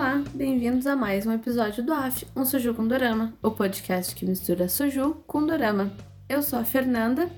[0.00, 4.24] Olá, bem-vindos a mais um episódio do AF, um Suju com Dorama, o podcast que
[4.24, 5.92] mistura Suju com Dorama.
[6.26, 7.28] Eu sou a Fernanda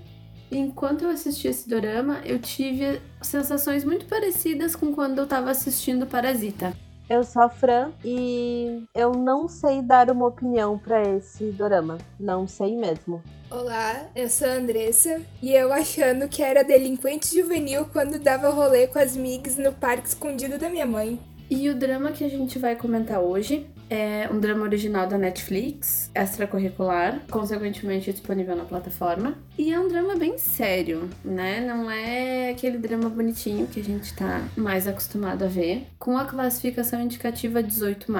[0.48, 5.50] e enquanto eu assisti esse dorama, eu tive sensações muito parecidas com quando eu tava
[5.50, 6.72] assistindo Parasita.
[7.10, 11.98] Eu sou a Fran e eu não sei dar uma opinião para esse dorama.
[12.18, 13.20] Não sei mesmo.
[13.50, 18.86] Olá, eu sou a Andressa e eu achando que era delinquente juvenil quando dava rolê
[18.86, 21.18] com as migs no parque escondido da minha mãe.
[21.54, 26.10] E o drama que a gente vai comentar hoje é um drama original da Netflix,
[26.14, 29.36] extracurricular, consequentemente disponível na plataforma.
[29.58, 31.60] E é um drama bem sério, né?
[31.60, 36.24] Não é aquele drama bonitinho que a gente tá mais acostumado a ver, com a
[36.24, 38.10] classificação indicativa 18.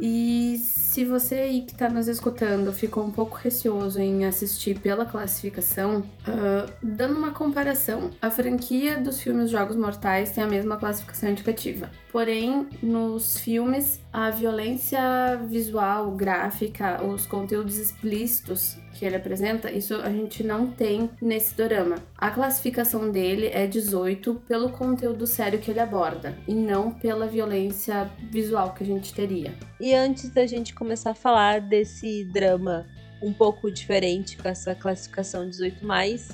[0.00, 5.06] E se você aí que está nos escutando ficou um pouco receoso em assistir pela
[5.06, 11.30] classificação, uh, dando uma comparação, a franquia dos filmes Jogos Mortais tem a mesma classificação
[11.30, 11.88] indicativa.
[12.14, 15.00] Porém, nos filmes, a violência
[15.48, 21.96] visual, gráfica, os conteúdos explícitos que ele apresenta, isso a gente não tem nesse dorama.
[22.16, 28.08] A classificação dele é 18 pelo conteúdo sério que ele aborda e não pela violência
[28.30, 29.52] visual que a gente teria.
[29.80, 32.86] E antes da gente começar a falar desse drama
[33.20, 35.84] um pouco diferente com essa classificação 18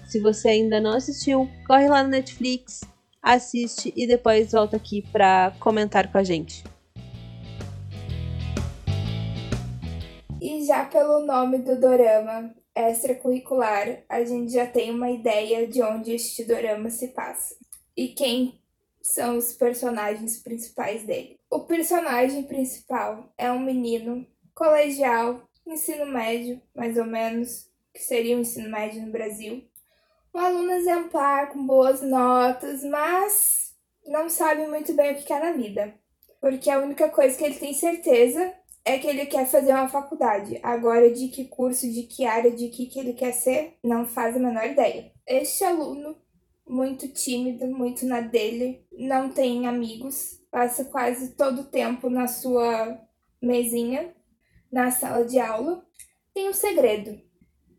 [0.07, 2.83] se você ainda não assistiu, corre lá no Netflix,
[3.23, 6.65] assiste e depois volta aqui para comentar com a gente.
[10.41, 16.13] E já pelo nome do dorama extracurricular, a gente já tem uma ideia de onde
[16.13, 17.57] este dorama se passa
[17.97, 18.61] e quem
[19.03, 21.39] são os personagens principais dele.
[21.51, 28.41] O personagem principal é um menino colegial, ensino médio, mais ou menos, que seria o
[28.41, 29.65] ensino médio no Brasil,
[30.35, 33.75] um aluno exemplar com boas notas, mas
[34.07, 35.95] não sabe muito bem o que quer na vida.
[36.41, 38.53] Porque a única coisa que ele tem certeza
[38.85, 40.59] é que ele quer fazer uma faculdade.
[40.63, 44.37] Agora, de que curso, de que área, de que, que ele quer ser, não faz
[44.37, 45.13] a menor ideia.
[45.27, 46.17] Este aluno,
[46.67, 52.99] muito tímido, muito na dele, não tem amigos, passa quase todo o tempo na sua
[53.43, 54.15] mesinha,
[54.73, 55.85] na sala de aula,
[56.33, 57.21] tem um segredo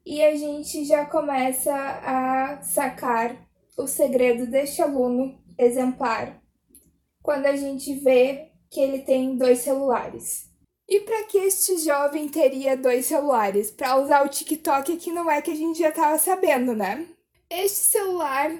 [0.06, 3.36] e a gente já começa a sacar
[3.78, 6.42] o segredo deste aluno exemplar
[7.22, 10.50] quando a gente vê que ele tem dois celulares.
[10.88, 13.72] E para que este jovem teria dois celulares?
[13.72, 17.08] Para usar o TikTok que não é que a gente já estava sabendo, né?
[17.50, 18.52] Este celular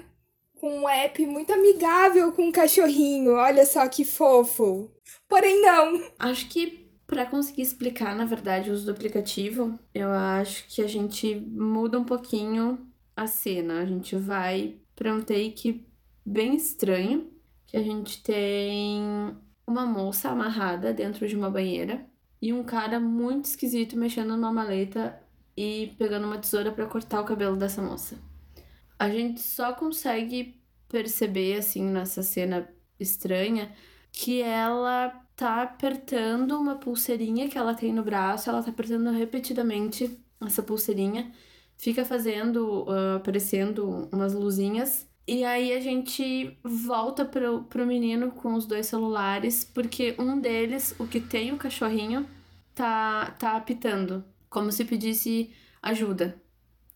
[0.60, 4.90] com um app muito amigável com um cachorrinho, olha só que fofo.
[5.28, 6.00] Porém não.
[6.18, 6.81] Acho que
[7.12, 12.00] para conseguir explicar, na verdade, o uso do aplicativo, eu acho que a gente muda
[12.00, 13.82] um pouquinho a cena.
[13.82, 15.86] A gente vai para um take
[16.24, 17.30] bem estranho,
[17.66, 19.36] que a gente tem
[19.66, 22.02] uma moça amarrada dentro de uma banheira
[22.40, 25.20] e um cara muito esquisito mexendo numa maleta
[25.54, 28.16] e pegando uma tesoura para cortar o cabelo dessa moça.
[28.98, 32.66] A gente só consegue perceber assim nessa cena
[32.98, 33.70] estranha
[34.12, 40.18] que ela tá apertando uma pulseirinha que ela tem no braço, ela tá apertando repetidamente
[40.40, 41.32] essa pulseirinha,
[41.78, 45.08] fica fazendo, uh, aparecendo umas luzinhas.
[45.26, 50.94] E aí a gente volta pro, pro menino com os dois celulares, porque um deles,
[50.98, 52.26] o que tem o cachorrinho,
[52.74, 56.40] tá, tá apitando, como se pedisse ajuda.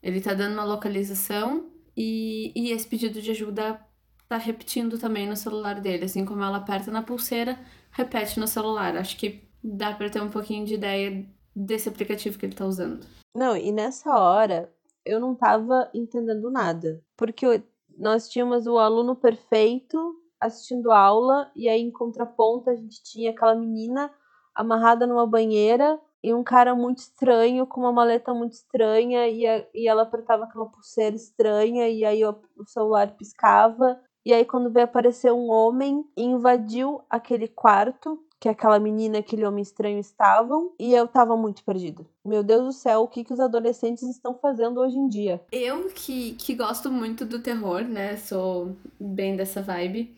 [0.02, 3.80] Ele tá dando uma localização e, e esse pedido de ajuda
[4.28, 7.58] tá repetindo também no celular dele, assim como ela aperta na pulseira,
[7.90, 8.96] repete no celular.
[8.96, 13.06] Acho que dá para ter um pouquinho de ideia desse aplicativo que ele tá usando.
[13.34, 14.72] Não, e nessa hora
[15.04, 17.62] eu não tava entendendo nada, porque
[17.96, 19.96] nós tínhamos o aluno perfeito
[20.40, 24.12] assistindo aula e aí em contraponto a gente tinha aquela menina
[24.54, 29.66] amarrada numa banheira e um cara muito estranho com uma maleta muito estranha e, a,
[29.74, 34.72] e ela apertava aquela pulseira estranha e aí o, o celular piscava e aí, quando
[34.72, 40.92] veio aparecer um homem, invadiu aquele quarto que aquela menina, aquele homem estranho estavam, e
[40.92, 42.04] eu tava muito perdida.
[42.24, 45.40] Meu Deus do céu, o que, que os adolescentes estão fazendo hoje em dia?
[45.52, 48.16] Eu que, que gosto muito do terror, né?
[48.16, 50.12] Sou bem dessa vibe.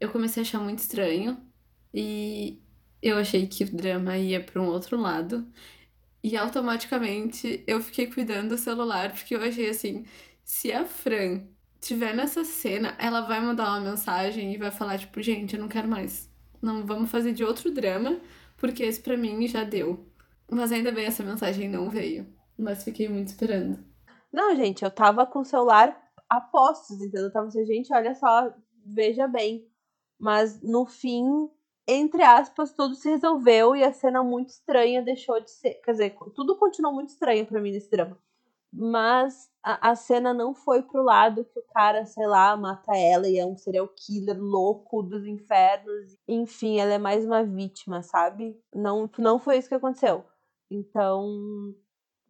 [0.00, 1.38] Eu comecei a achar muito estranho.
[1.94, 2.60] E
[3.00, 5.46] eu achei que o drama ia para um outro lado.
[6.20, 10.04] E automaticamente eu fiquei cuidando do celular, porque eu achei assim:
[10.42, 11.42] se a Fran
[11.82, 15.68] tiver nessa cena, ela vai mandar uma mensagem e vai falar, tipo, gente, eu não
[15.68, 16.30] quero mais.
[16.62, 18.20] Não, vamos fazer de outro drama,
[18.56, 20.06] porque esse pra mim já deu.
[20.50, 22.26] Mas ainda bem essa mensagem não veio.
[22.56, 23.78] Mas fiquei muito esperando.
[24.32, 27.24] Não, gente, eu tava com o celular a postos, entendeu?
[27.24, 28.54] Eu tava assim, gente, olha só,
[28.86, 29.66] veja bem.
[30.18, 31.24] Mas no fim,
[31.86, 35.74] entre aspas, tudo se resolveu e a cena muito estranha deixou de ser.
[35.84, 38.16] Quer dizer, tudo continuou muito estranho para mim nesse drama.
[38.72, 43.28] Mas a, a, cena não foi pro lado que o cara, sei lá, mata ela
[43.28, 46.16] e é um serial killer louco dos infernos.
[46.26, 48.58] Enfim, ela é mais uma vítima, sabe?
[48.74, 50.24] Não, não foi isso que aconteceu.
[50.70, 51.74] Então.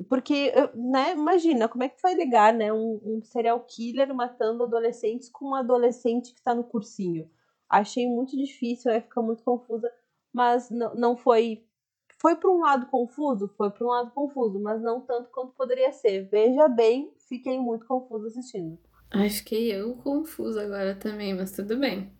[0.08, 4.64] Porque, né, imagina, como é que tu vai ligar, né, um, um serial killer matando
[4.64, 7.30] adolescentes com um adolescente que tá no cursinho?
[7.68, 9.88] Achei muito difícil, ia ficar muito confusa,
[10.32, 11.64] mas não, não foi
[12.22, 13.50] foi para um lado confuso?
[13.56, 16.28] Foi para um lado confuso, mas não tanto quanto poderia ser.
[16.30, 18.78] Veja bem, fiquei muito confusa assistindo.
[19.10, 22.12] Acho que eu confusa agora também, mas tudo bem.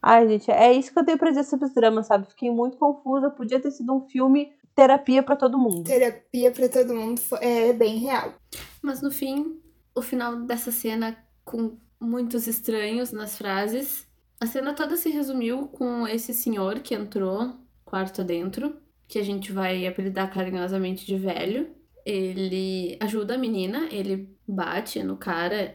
[0.00, 2.26] Ai, gente, é isso que eu tenho pra dizer sobre esse drama, sabe?
[2.30, 3.28] Fiquei muito confusa.
[3.28, 5.84] Podia ter sido um filme terapia para todo mundo.
[5.84, 8.32] Terapia para todo mundo é bem real.
[8.80, 9.60] Mas no fim,
[9.94, 11.14] o final dessa cena
[11.44, 14.08] com muitos estranhos nas frases,
[14.40, 17.52] a cena toda se resumiu com esse senhor que entrou
[17.84, 18.80] quarto dentro
[19.10, 21.68] que a gente vai apelidar carinhosamente de velho.
[22.06, 25.74] Ele ajuda a menina, ele bate no cara,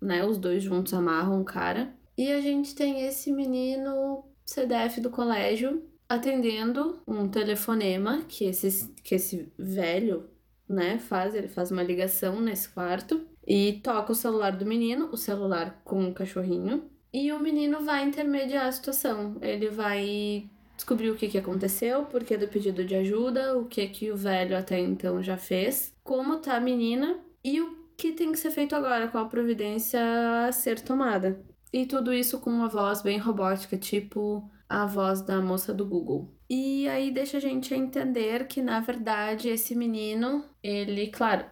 [0.00, 0.24] né?
[0.24, 1.92] Os dois juntos amarram o cara.
[2.16, 9.16] E a gente tem esse menino CDF do colégio atendendo um telefonema que esse, que
[9.16, 10.30] esse velho,
[10.68, 11.34] né, faz.
[11.34, 16.08] Ele faz uma ligação nesse quarto e toca o celular do menino, o celular com
[16.08, 16.88] o cachorrinho.
[17.12, 19.36] E o menino vai intermediar a situação.
[19.42, 20.48] Ele vai
[20.78, 24.16] descobrir o que, que aconteceu, por que do pedido de ajuda, o que que o
[24.16, 28.52] velho até então já fez, como tá a menina e o que tem que ser
[28.52, 30.00] feito agora, qual providência
[30.46, 31.44] a ser tomada.
[31.72, 36.32] E tudo isso com uma voz bem robótica, tipo a voz da moça do Google.
[36.48, 41.44] E aí deixa a gente entender que, na verdade, esse menino, ele, claro,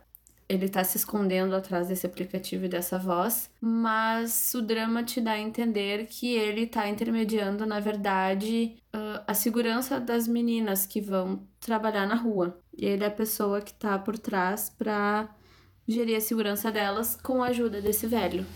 [0.48, 5.32] ele tá se escondendo atrás desse aplicativo e dessa voz, mas o drama te dá
[5.32, 8.76] a entender que ele tá intermediando, na verdade,
[9.26, 12.58] a segurança das meninas que vão trabalhar na rua.
[12.76, 15.28] E ele é a pessoa que tá por trás para
[15.86, 18.46] gerir a segurança delas com a ajuda desse velho.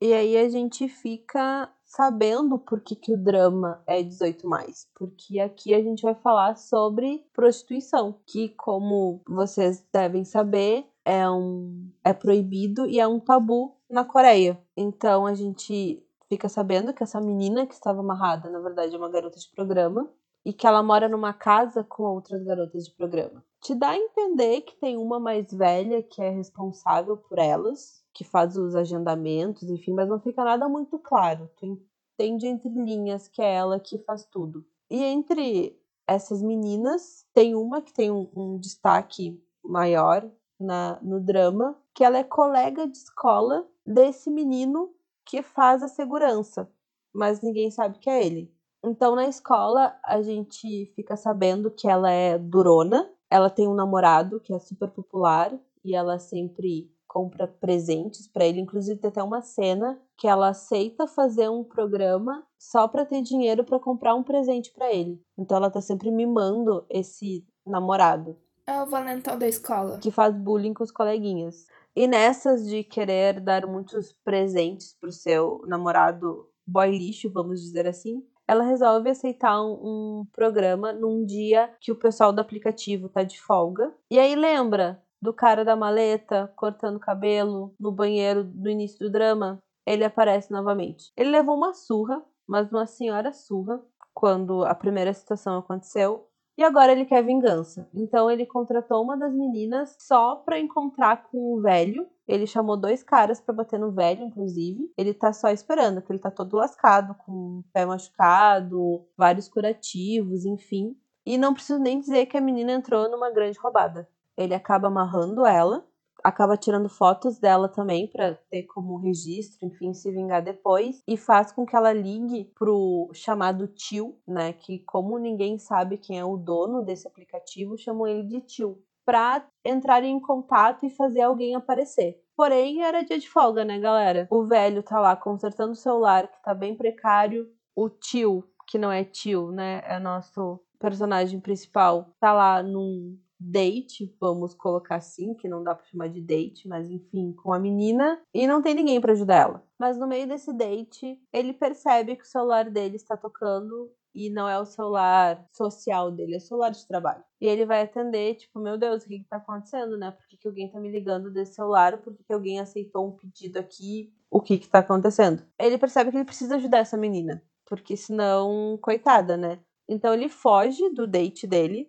[0.00, 5.40] E aí a gente fica sabendo por que, que o drama é 18 mais, porque
[5.40, 12.12] aqui a gente vai falar sobre prostituição, que como vocês devem saber, é, um, é
[12.12, 14.62] proibido e é um tabu na Coreia.
[14.76, 19.08] Então a gente fica sabendo que essa menina que estava amarrada, na verdade, é uma
[19.08, 20.06] garota de programa
[20.44, 23.42] e que ela mora numa casa com outras garotas de programa.
[23.62, 28.22] Te dá a entender que tem uma mais velha que é responsável por elas, que
[28.22, 31.50] faz os agendamentos, enfim, mas não fica nada muito claro.
[31.56, 31.80] Tu
[32.12, 34.62] entende entre linhas que é ela que faz tudo.
[34.90, 35.74] E entre
[36.06, 42.18] essas meninas, tem uma que tem um, um destaque maior, na, no drama que ela
[42.18, 44.90] é colega de escola desse menino
[45.24, 46.70] que faz a segurança,
[47.12, 48.52] mas ninguém sabe que é ele.
[48.84, 54.40] Então na escola a gente fica sabendo que ela é durona, ela tem um namorado
[54.40, 55.52] que é super popular
[55.84, 61.06] e ela sempre compra presentes para ele, inclusive tem até uma cena que ela aceita
[61.06, 65.20] fazer um programa só para ter dinheiro para comprar um presente para ele.
[65.36, 68.36] Então ela tá sempre mimando esse namorado.
[68.68, 69.96] É o valentão da escola.
[69.98, 71.64] Que faz bullying com os coleguinhas.
[71.96, 78.22] E nessas de querer dar muitos presentes pro seu namorado boy lixo, vamos dizer assim,
[78.46, 79.72] ela resolve aceitar um,
[80.20, 83.90] um, programa num dia que o pessoal do aplicativo tá de folga.
[84.10, 89.62] E aí lembra do cara da maleta cortando cabelo no banheiro do início do drama?
[89.86, 91.10] Ele aparece novamente.
[91.16, 96.28] Ele levou uma surra, mas uma senhora surra, quando a primeira situação aconteceu.
[96.58, 97.88] E agora ele quer vingança.
[97.94, 102.04] Então ele contratou uma das meninas só para encontrar com o velho.
[102.26, 104.92] Ele chamou dois caras para bater no velho, inclusive.
[104.98, 110.44] Ele tá só esperando, que ele tá todo lascado, com o pé machucado, vários curativos,
[110.44, 110.96] enfim.
[111.24, 114.08] E não preciso nem dizer que a menina entrou numa grande roubada.
[114.36, 115.86] Ele acaba amarrando ela
[116.22, 121.52] acaba tirando fotos dela também para ter como registro, enfim, se vingar depois e faz
[121.52, 126.36] com que ela ligue pro chamado tio, né, que como ninguém sabe quem é o
[126.36, 132.20] dono desse aplicativo, chamam ele de tio, para entrar em contato e fazer alguém aparecer.
[132.36, 134.28] Porém, era dia de folga, né, galera?
[134.30, 137.48] O velho tá lá consertando o celular, que tá bem precário.
[137.74, 144.14] O tio, que não é tio, né, é nosso personagem principal, tá lá num date,
[144.20, 148.20] vamos colocar assim, que não dá para chamar de date, mas enfim, com a menina
[148.34, 149.64] e não tem ninguém para ajudar ela.
[149.78, 154.48] Mas no meio desse date, ele percebe que o celular dele está tocando e não
[154.48, 157.22] é o celular social dele, é o celular de trabalho.
[157.40, 160.10] E ele vai atender, tipo, meu Deus, o que, que tá acontecendo, né?
[160.10, 161.98] Por que, que alguém tá me ligando desse celular?
[161.98, 164.12] Por que, que alguém aceitou um pedido aqui?
[164.30, 165.44] O que que tá acontecendo?
[165.58, 169.60] Ele percebe que ele precisa ajudar essa menina, porque senão, coitada, né?
[169.88, 171.88] Então ele foge do date dele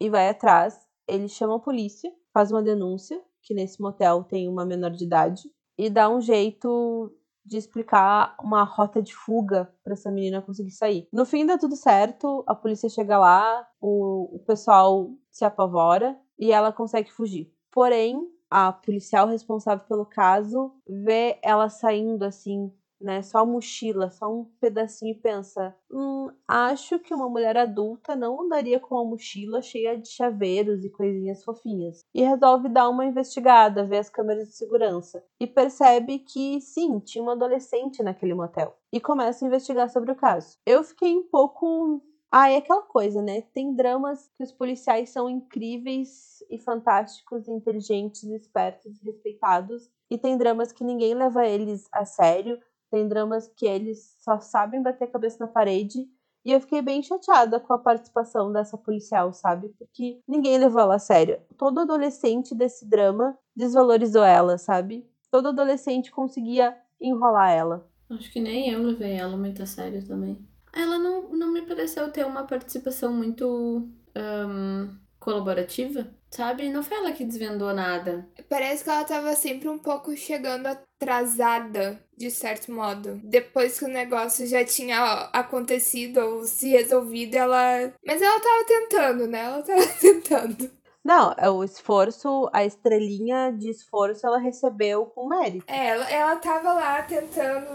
[0.00, 0.87] e vai atrás.
[1.08, 5.50] Ele chama a polícia, faz uma denúncia que nesse motel tem uma menor de idade
[5.76, 7.12] e dá um jeito
[7.44, 11.08] de explicar uma rota de fuga para essa menina conseguir sair.
[11.10, 16.52] No fim dá tudo certo, a polícia chega lá, o, o pessoal se apavora e
[16.52, 17.50] ela consegue fugir.
[17.72, 23.22] Porém, a policial responsável pelo caso vê ela saindo assim né?
[23.22, 28.80] Só mochila, só um pedacinho e pensa: hum, acho que uma mulher adulta não andaria
[28.80, 32.00] com uma mochila cheia de chaveiros e coisinhas fofinhas.
[32.14, 35.24] E resolve dar uma investigada, ver as câmeras de segurança.
[35.40, 38.76] E percebe que sim, tinha uma adolescente naquele motel.
[38.92, 40.56] E começa a investigar sobre o caso.
[40.66, 43.40] Eu fiquei um pouco ah, é aquela coisa, né?
[43.54, 49.90] Tem dramas que os policiais são incríveis e fantásticos, inteligentes, espertos, respeitados.
[50.10, 52.60] E tem dramas que ninguém leva eles a sério.
[52.90, 56.08] Tem dramas que eles só sabem bater a cabeça na parede.
[56.44, 59.68] E eu fiquei bem chateada com a participação dessa policial, sabe?
[59.78, 61.40] Porque ninguém levou ela a sério.
[61.56, 65.06] Todo adolescente desse drama desvalorizou ela, sabe?
[65.30, 67.90] Todo adolescente conseguia enrolar ela.
[68.10, 70.38] Acho que nem eu levei ela muito a sério também.
[70.72, 76.68] Ela não, não me pareceu ter uma participação muito um, colaborativa, sabe?
[76.70, 78.26] Não foi ela que desvendou nada.
[78.48, 83.20] Parece que ela tava sempre um pouco chegando atrasada, de certo modo.
[83.22, 87.92] Depois que o negócio já tinha acontecido ou se resolvido, ela.
[88.04, 89.44] Mas ela tava tentando, né?
[89.44, 90.78] Ela tava tentando.
[91.04, 95.64] Não, é o esforço, a estrelinha de esforço ela recebeu com mérito.
[95.66, 97.66] É, ela, ela tava lá tentando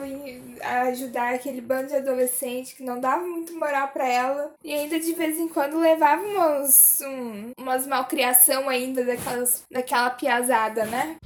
[0.87, 4.53] ajudar aquele bando de adolescente que não dava muito moral para ela.
[4.63, 10.85] E ainda de vez em quando levava umas, um, umas malcriação ainda daquelas, daquela piazada,
[10.85, 11.17] né?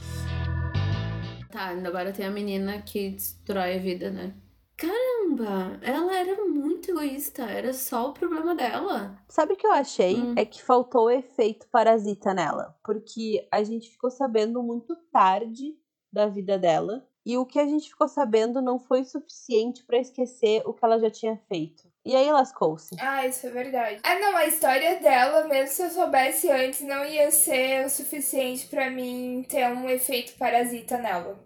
[1.49, 4.33] Tá, agora tem a menina que destrói a vida, né?
[4.77, 9.17] Caramba, ela era muito egoísta, era só o problema dela.
[9.27, 10.15] Sabe o que eu achei?
[10.15, 10.35] Hum.
[10.37, 12.77] É que faltou o efeito parasita nela.
[12.83, 15.75] Porque a gente ficou sabendo muito tarde
[16.13, 17.03] da vida dela.
[17.25, 20.99] E o que a gente ficou sabendo não foi suficiente para esquecer o que ela
[20.99, 21.86] já tinha feito.
[22.07, 22.95] E aí lascou-se.
[23.01, 23.99] Ah, isso é verdade.
[24.01, 28.65] Ah, não, a história dela, mesmo se eu soubesse antes, não ia ser o suficiente
[28.67, 31.37] para mim ter um efeito parasita nela.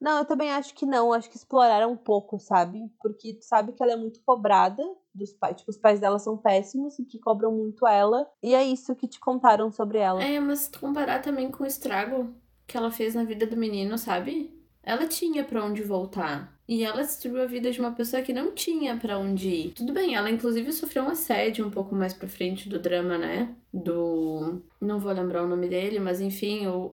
[0.00, 1.12] Não, eu também acho que não.
[1.12, 2.90] Acho que exploraram um pouco, sabe?
[2.98, 4.82] Porque tu sabe que ela é muito cobrada
[5.14, 5.58] dos pais.
[5.58, 8.26] Tipo, os pais dela são péssimos e que cobram muito ela.
[8.42, 10.24] E é isso que te contaram sobre ela.
[10.24, 12.34] É, mas se tu comparar também com o estrago
[12.66, 14.55] que ela fez na vida do menino, sabe?
[14.86, 16.56] Ela tinha para onde voltar.
[16.68, 19.72] E ela destruiu a vida de uma pessoa que não tinha para onde ir.
[19.72, 23.54] Tudo bem, ela inclusive sofreu um assédio um pouco mais pra frente do drama, né?
[23.72, 24.62] Do.
[24.80, 26.90] Não vou lembrar o nome dele, mas enfim, o,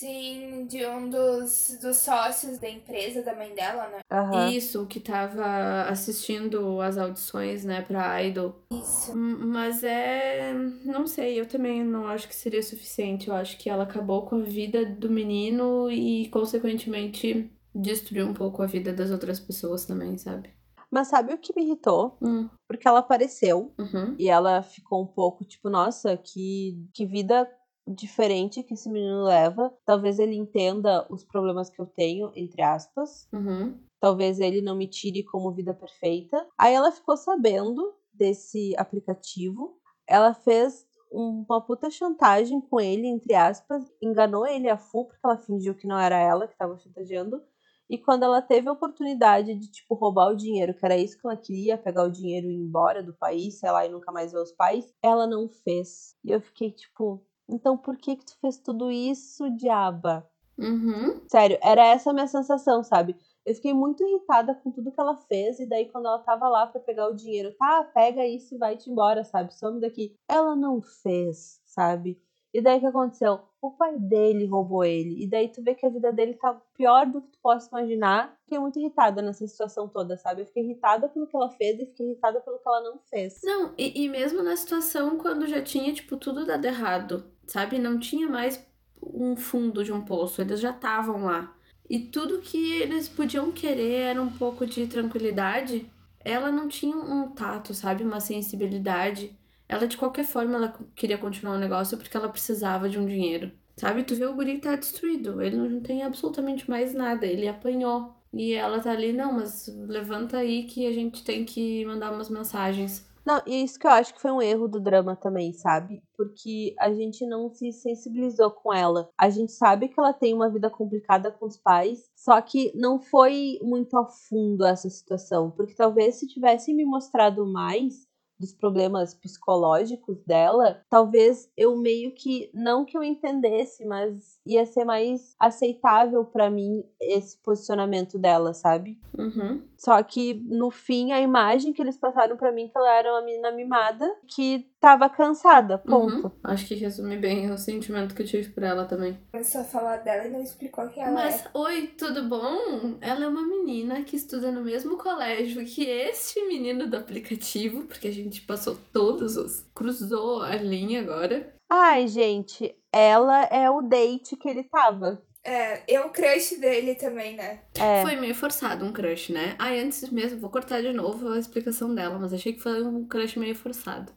[0.00, 4.00] Sim, de um dos, dos sócios da empresa da mãe dela, né?
[4.10, 4.48] Uhum.
[4.48, 8.56] Isso, que tava assistindo as audições, né, pra Idol.
[8.72, 9.14] Isso.
[9.14, 10.54] Mas é.
[10.86, 13.28] Não sei, eu também não acho que seria suficiente.
[13.28, 18.62] Eu acho que ela acabou com a vida do menino e, consequentemente, destruiu um pouco
[18.62, 20.48] a vida das outras pessoas também, sabe?
[20.90, 22.16] Mas sabe o que me irritou?
[22.22, 22.48] Hum.
[22.66, 24.16] Porque ela apareceu uhum.
[24.18, 27.46] e ela ficou um pouco tipo, nossa, que, que vida
[27.86, 29.72] diferente que esse menino leva.
[29.84, 33.28] Talvez ele entenda os problemas que eu tenho, entre aspas.
[33.32, 33.78] Uhum.
[34.00, 36.46] Talvez ele não me tire como vida perfeita.
[36.58, 39.78] Aí ela ficou sabendo desse aplicativo.
[40.06, 43.84] Ela fez uma puta chantagem com ele, entre aspas.
[44.02, 47.42] Enganou ele a full, porque ela fingiu que não era ela que estava chantageando.
[47.90, 51.26] E quando ela teve a oportunidade de, tipo, roubar o dinheiro, que era isso que
[51.26, 54.30] ela queria, pegar o dinheiro e ir embora do país, sei lá, e nunca mais
[54.30, 56.14] ver os pais, ela não fez.
[56.24, 57.20] E eu fiquei, tipo,
[57.50, 60.28] então por que que tu fez tudo isso, diaba?
[60.58, 61.20] Uhum.
[61.26, 63.16] Sério, era essa a minha sensação, sabe?
[63.46, 66.66] Eu fiquei muito irritada com tudo que ela fez, e daí quando ela tava lá
[66.66, 69.54] para pegar o dinheiro, tá, pega isso e vai-te embora, sabe?
[69.54, 70.14] Some daqui.
[70.28, 72.20] Ela não fez, sabe?
[72.52, 73.40] E daí o que aconteceu?
[73.62, 75.22] O pai dele roubou ele.
[75.22, 78.36] E daí tu vê que a vida dele tá pior do que tu possa imaginar.
[78.42, 80.42] Fiquei muito irritada nessa situação toda, sabe?
[80.42, 83.40] Eu fiquei irritada pelo que ela fez e fiquei irritada pelo que ela não fez.
[83.44, 87.78] Não, e, e mesmo na situação quando já tinha, tipo, tudo dado errado sabe?
[87.78, 88.64] Não tinha mais
[89.02, 91.52] um fundo de um poço, eles já estavam lá.
[91.88, 95.90] E tudo que eles podiam querer era um pouco de tranquilidade.
[96.24, 98.04] Ela não tinha um tato, sabe?
[98.04, 99.36] Uma sensibilidade.
[99.68, 103.50] Ela, de qualquer forma, ela queria continuar o negócio porque ela precisava de um dinheiro.
[103.76, 104.04] Sabe?
[104.04, 105.42] Tu vê o guri tá destruído.
[105.42, 107.26] Ele não tem absolutamente mais nada.
[107.26, 108.14] Ele apanhou.
[108.32, 112.28] E ela tá ali, não, mas levanta aí que a gente tem que mandar umas
[112.30, 113.09] mensagens.
[113.24, 116.02] Não, e isso que eu acho que foi um erro do drama também, sabe?
[116.16, 119.10] Porque a gente não se sensibilizou com ela.
[119.18, 123.00] A gente sabe que ela tem uma vida complicada com os pais, só que não
[123.00, 125.50] foi muito a fundo essa situação.
[125.50, 128.08] Porque talvez se tivessem me mostrado mais
[128.40, 134.84] dos problemas psicológicos dela, talvez eu meio que não que eu entendesse, mas ia ser
[134.84, 138.98] mais aceitável para mim esse posicionamento dela, sabe?
[139.16, 139.62] Uhum.
[139.80, 143.22] Só que no fim a imagem que eles passaram para mim que ela era uma
[143.22, 146.26] menina mimada que tava cansada, ponto.
[146.26, 146.32] Uhum.
[146.44, 149.18] Acho que resume bem o sentimento que eu tive por ela também.
[149.32, 151.50] Começou a falar dela e não explicou quem ela Mas, é.
[151.54, 152.98] oi, tudo bom?
[153.00, 158.08] Ela é uma menina que estuda no mesmo colégio que este menino do aplicativo, porque
[158.08, 159.66] a gente passou todos os.
[159.74, 161.54] cruzou a linha agora.
[161.70, 165.22] Ai, gente, ela é o date que ele tava.
[165.44, 167.60] É, eu o crush dele também, né?
[167.78, 168.02] É.
[168.02, 169.54] Foi meio forçado um crush, né?
[169.58, 173.06] Ai, antes mesmo, vou cortar de novo a explicação dela, mas achei que foi um
[173.06, 174.12] crush meio forçado.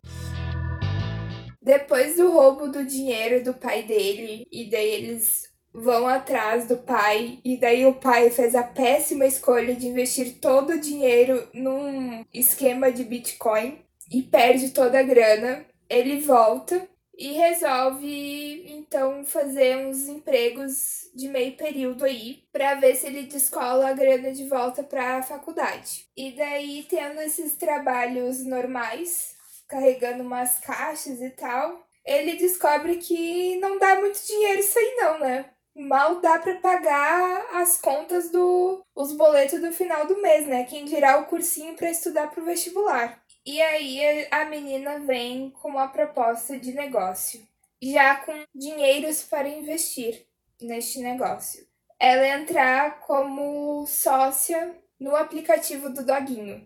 [1.62, 7.40] Depois do roubo do dinheiro do pai dele, e daí eles vão atrás do pai,
[7.44, 12.92] e daí o pai fez a péssima escolha de investir todo o dinheiro num esquema
[12.92, 13.80] de Bitcoin
[14.12, 15.66] e perde toda a grana.
[15.90, 16.86] Ele volta
[17.18, 23.90] e resolve então fazer uns empregos de meio período aí para ver se ele descola
[23.90, 26.08] a grana de volta para a faculdade.
[26.18, 29.36] E daí tendo esses trabalhos normais,
[29.68, 35.20] carregando umas caixas e tal, ele descobre que não dá muito dinheiro isso aí não,
[35.20, 35.46] né?
[35.76, 40.66] Mal dá para pagar as contas do os boletos do final do mês, né?
[40.66, 43.23] Quem dirá o cursinho para estudar pro vestibular.
[43.46, 47.46] E aí a menina vem com uma proposta de negócio,
[47.82, 50.26] já com dinheiros para investir
[50.62, 51.68] neste negócio.
[52.00, 56.66] Ela entrar como sócia no aplicativo do Doguinho.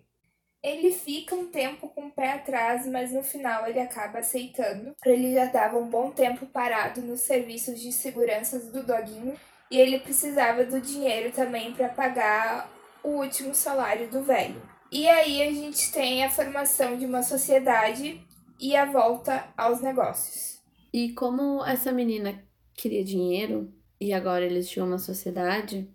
[0.61, 4.95] Ele fica um tempo com o pé atrás, mas no final ele acaba aceitando.
[5.03, 9.35] Ele já estava um bom tempo parado nos serviços de segurança do Doguinho
[9.71, 12.69] e ele precisava do dinheiro também para pagar
[13.03, 14.76] o último salário do velho.
[14.91, 18.21] E aí a gente tem a formação de uma sociedade
[18.59, 20.61] e a volta aos negócios.
[20.93, 22.41] E como essa menina
[22.73, 25.89] queria dinheiro e agora eles tinham uma sociedade,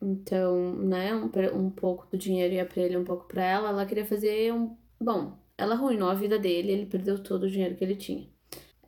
[0.00, 3.86] então, né, um, um pouco do dinheiro ia pra ele, um pouco pra ela, ela
[3.86, 4.74] queria fazer um.
[4.98, 8.26] Bom, ela arruinou a vida dele, ele perdeu todo o dinheiro que ele tinha.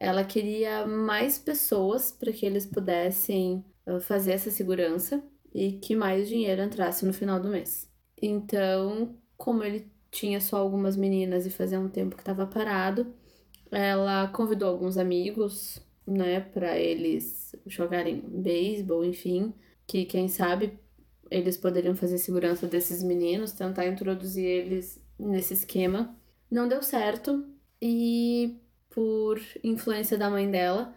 [0.00, 5.22] Ela queria mais pessoas para que eles pudessem uh, fazer essa segurança
[5.54, 7.88] e que mais dinheiro entrasse no final do mês.
[8.20, 13.12] Então, como ele tinha só algumas meninas e fazia um tempo que estava parado,
[13.72, 19.52] ela convidou alguns amigos, né, para eles jogarem beisebol, enfim,
[19.84, 20.78] que quem sabe
[21.28, 26.16] eles poderiam fazer segurança desses meninos, tentar introduzir eles nesse esquema.
[26.48, 27.44] Não deu certo
[27.80, 30.94] e por influência da mãe dela,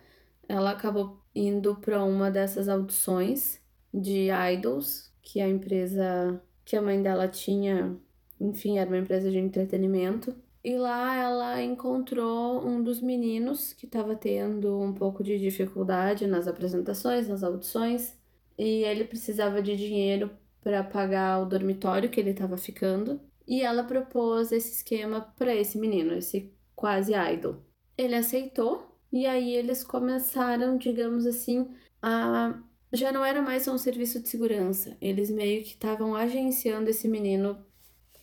[0.48, 3.60] ela acabou indo para uma dessas audições
[3.92, 7.96] de idols que a empresa que a mãe dela tinha,
[8.40, 10.36] enfim, era uma empresa de entretenimento.
[10.64, 16.48] E lá ela encontrou um dos meninos que estava tendo um pouco de dificuldade nas
[16.48, 18.18] apresentações, nas audições,
[18.58, 20.32] e ele precisava de dinheiro
[20.64, 23.22] para pagar o dormitório que ele estava ficando.
[23.48, 27.58] E ela propôs esse esquema para esse menino, esse quase idol.
[27.96, 31.70] Ele aceitou e aí eles começaram, digamos assim,
[32.02, 32.60] a
[32.92, 34.96] já não era mais um serviço de segurança.
[35.02, 37.58] Eles meio que estavam agenciando esse menino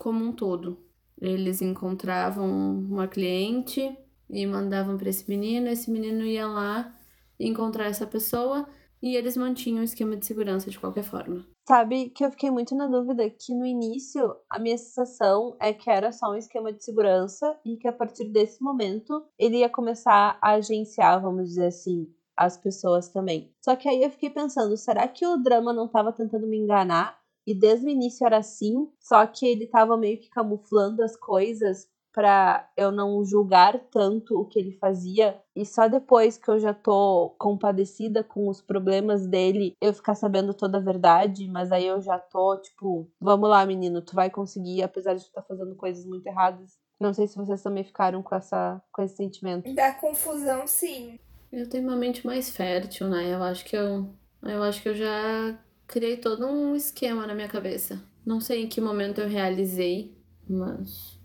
[0.02, 0.76] como um todo.
[1.20, 3.96] Eles encontravam uma cliente
[4.28, 6.92] e mandavam para esse menino, esse menino ia lá
[7.38, 8.68] encontrar essa pessoa
[9.00, 11.46] e eles mantinham o esquema de segurança de qualquer forma.
[11.68, 15.88] Sabe que eu fiquei muito na dúvida que no início a minha sensação é que
[15.88, 20.36] era só um esquema de segurança e que a partir desse momento ele ia começar
[20.42, 23.54] a agenciar, vamos dizer assim, as pessoas também.
[23.64, 27.21] Só que aí eu fiquei pensando, será que o drama não estava tentando me enganar?
[27.46, 31.88] E desde o início era assim, só que ele estava meio que camuflando as coisas
[32.12, 36.74] para eu não julgar tanto o que ele fazia e só depois que eu já
[36.74, 42.00] tô compadecida com os problemas dele, eu ficar sabendo toda a verdade, mas aí eu
[42.00, 45.74] já tô tipo, vamos lá, menino, tu vai conseguir, apesar de tu estar tá fazendo
[45.74, 46.78] coisas muito erradas.
[47.00, 49.72] Não sei se vocês também ficaram com essa com esse sentimento.
[49.74, 51.18] Da confusão, sim.
[51.50, 53.34] Eu tenho uma mente mais fértil, né?
[53.34, 54.08] Eu acho que eu
[54.42, 55.58] eu acho que eu já
[55.92, 58.02] criei todo um esquema na minha cabeça.
[58.24, 60.16] Não sei em que momento eu realizei,
[60.48, 61.18] mas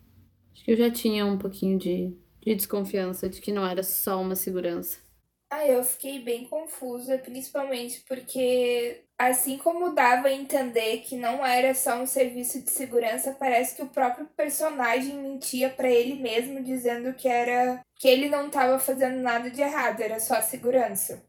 [0.51, 4.21] acho que eu já tinha um pouquinho de, de desconfiança de que não era só
[4.21, 4.99] uma segurança.
[5.49, 11.73] Ah, eu fiquei bem confusa, principalmente porque, assim como dava a entender que não era
[11.73, 17.13] só um serviço de segurança, parece que o próprio personagem mentia para ele mesmo, dizendo
[17.13, 21.23] que era que ele não estava fazendo nada de errado, era só segurança.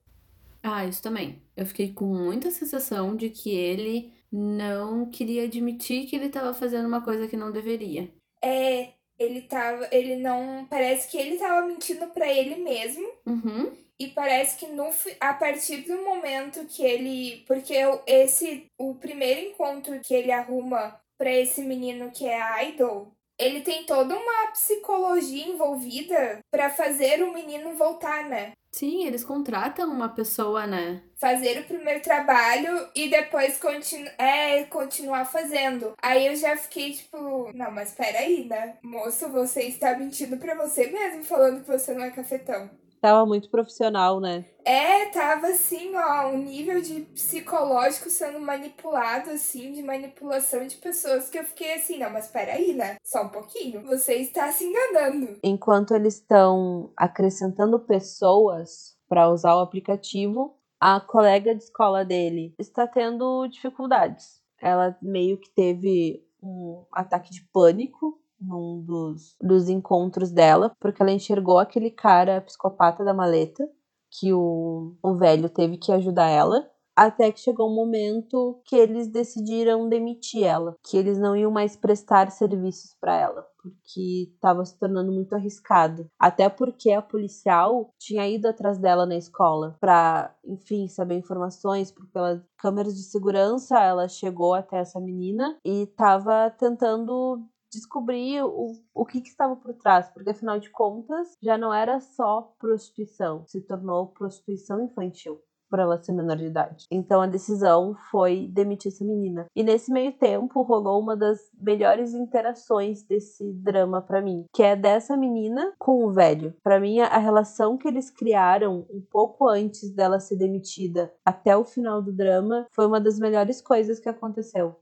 [0.70, 1.42] Ah, isso também.
[1.56, 6.86] Eu fiquei com muita sensação de que ele não queria admitir que ele estava fazendo
[6.86, 8.12] uma coisa que não deveria.
[8.42, 9.88] É, Ele tava.
[9.92, 10.66] Ele não.
[10.68, 13.06] Parece que ele tava mentindo para ele mesmo.
[13.26, 13.76] Uhum.
[13.98, 17.44] E parece que no, a partir do momento que ele.
[17.46, 17.74] Porque
[18.06, 18.66] esse.
[18.78, 24.16] O primeiro encontro que ele arruma para esse menino que é idol, ele tem toda
[24.16, 28.52] uma psicologia envolvida para fazer o menino voltar, né?
[28.72, 31.02] Sim, eles contratam uma pessoa, né?
[31.18, 35.94] Fazer o primeiro trabalho e depois continu é, continuar fazendo.
[36.02, 38.76] Aí eu já fiquei tipo, não, mas peraí, né?
[38.82, 42.70] Moço, você está mentindo para você mesmo falando que você não é cafetão.
[43.00, 44.44] Tava muito profissional, né?
[44.64, 51.30] É, tava assim, ó, um nível de psicológico sendo manipulado, assim, de manipulação de pessoas
[51.30, 52.96] que eu fiquei assim, não, mas peraí, né?
[53.02, 53.82] Só um pouquinho.
[53.86, 55.38] Você está se enganando.
[55.42, 62.86] Enquanto eles estão acrescentando pessoas para usar o aplicativo, a colega de escola dele está
[62.86, 64.42] tendo dificuldades.
[64.60, 71.12] Ela meio que teve um ataque de pânico num dos, dos encontros dela, porque ela
[71.12, 73.68] enxergou aquele cara psicopata da maleta,
[74.10, 79.06] que o, o velho teve que ajudar ela, até que chegou um momento que eles
[79.06, 84.76] decidiram demitir ela, que eles não iam mais prestar serviços para ela, porque estava se
[84.76, 86.10] tornando muito arriscado.
[86.18, 92.10] Até porque a policial tinha ido atrás dela na escola para, enfim, saber informações, porque
[92.10, 99.06] pelas câmeras de segurança ela chegou até essa menina e estava tentando descobrir o, o
[99.06, 103.60] que, que estava por trás, porque afinal de contas já não era só prostituição, se
[103.60, 106.86] tornou prostituição infantil por ela ser menor de idade.
[106.90, 109.46] Então a decisão foi demitir essa menina.
[109.54, 114.74] E nesse meio tempo rolou uma das melhores interações desse drama para mim, que é
[114.74, 116.54] dessa menina com o velho.
[116.62, 121.64] Para mim a relação que eles criaram um pouco antes dela ser demitida até o
[121.64, 124.76] final do drama foi uma das melhores coisas que aconteceu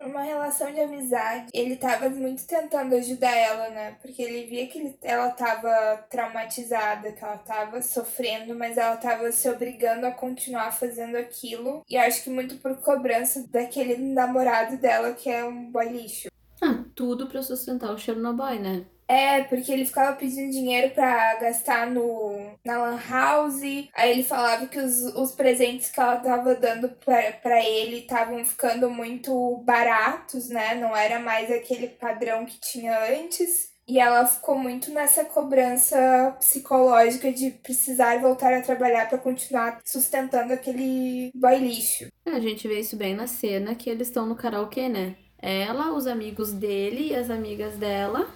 [0.00, 1.48] uma relação de amizade.
[1.52, 3.96] Ele tava muito tentando ajudar ela, né?
[4.00, 9.30] Porque ele via que ele, ela tava traumatizada, que ela tava sofrendo, mas ela tava
[9.32, 11.84] se obrigando a continuar fazendo aquilo.
[11.88, 16.28] E acho que muito por cobrança daquele namorado dela que é um boy lixo.
[16.60, 18.86] Ah, tudo pra sustentar o Chernobyl, né?
[19.08, 23.62] É, porque ele ficava pedindo dinheiro para gastar no na lan house.
[23.94, 28.90] Aí ele falava que os, os presentes que ela tava dando para ele estavam ficando
[28.90, 30.74] muito baratos, né?
[30.74, 33.68] Não era mais aquele padrão que tinha antes.
[33.88, 40.52] E ela ficou muito nessa cobrança psicológica de precisar voltar a trabalhar para continuar sustentando
[40.52, 42.06] aquele boy lixo.
[42.26, 45.16] A gente vê isso bem na cena que eles estão no karaokê, né?
[45.40, 48.28] Ela, os amigos dele e as amigas dela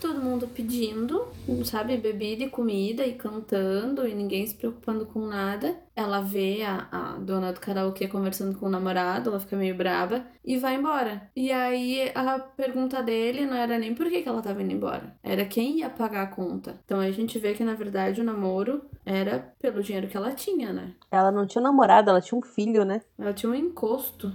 [0.00, 1.28] todo mundo pedindo,
[1.64, 5.76] sabe, bebida e comida e cantando e ninguém se preocupando com nada.
[5.94, 10.24] Ela vê a, a dona do karaokê conversando com o namorado, ela fica meio braba
[10.42, 11.28] e vai embora.
[11.36, 15.14] E aí a pergunta dele não era nem por que, que ela tava indo embora,
[15.22, 16.80] era quem ia pagar a conta.
[16.84, 20.72] Então a gente vê que na verdade o namoro era pelo dinheiro que ela tinha,
[20.72, 20.92] né?
[21.10, 23.02] Ela não tinha namorado, ela tinha um filho, né?
[23.18, 24.32] Ela tinha um encosto.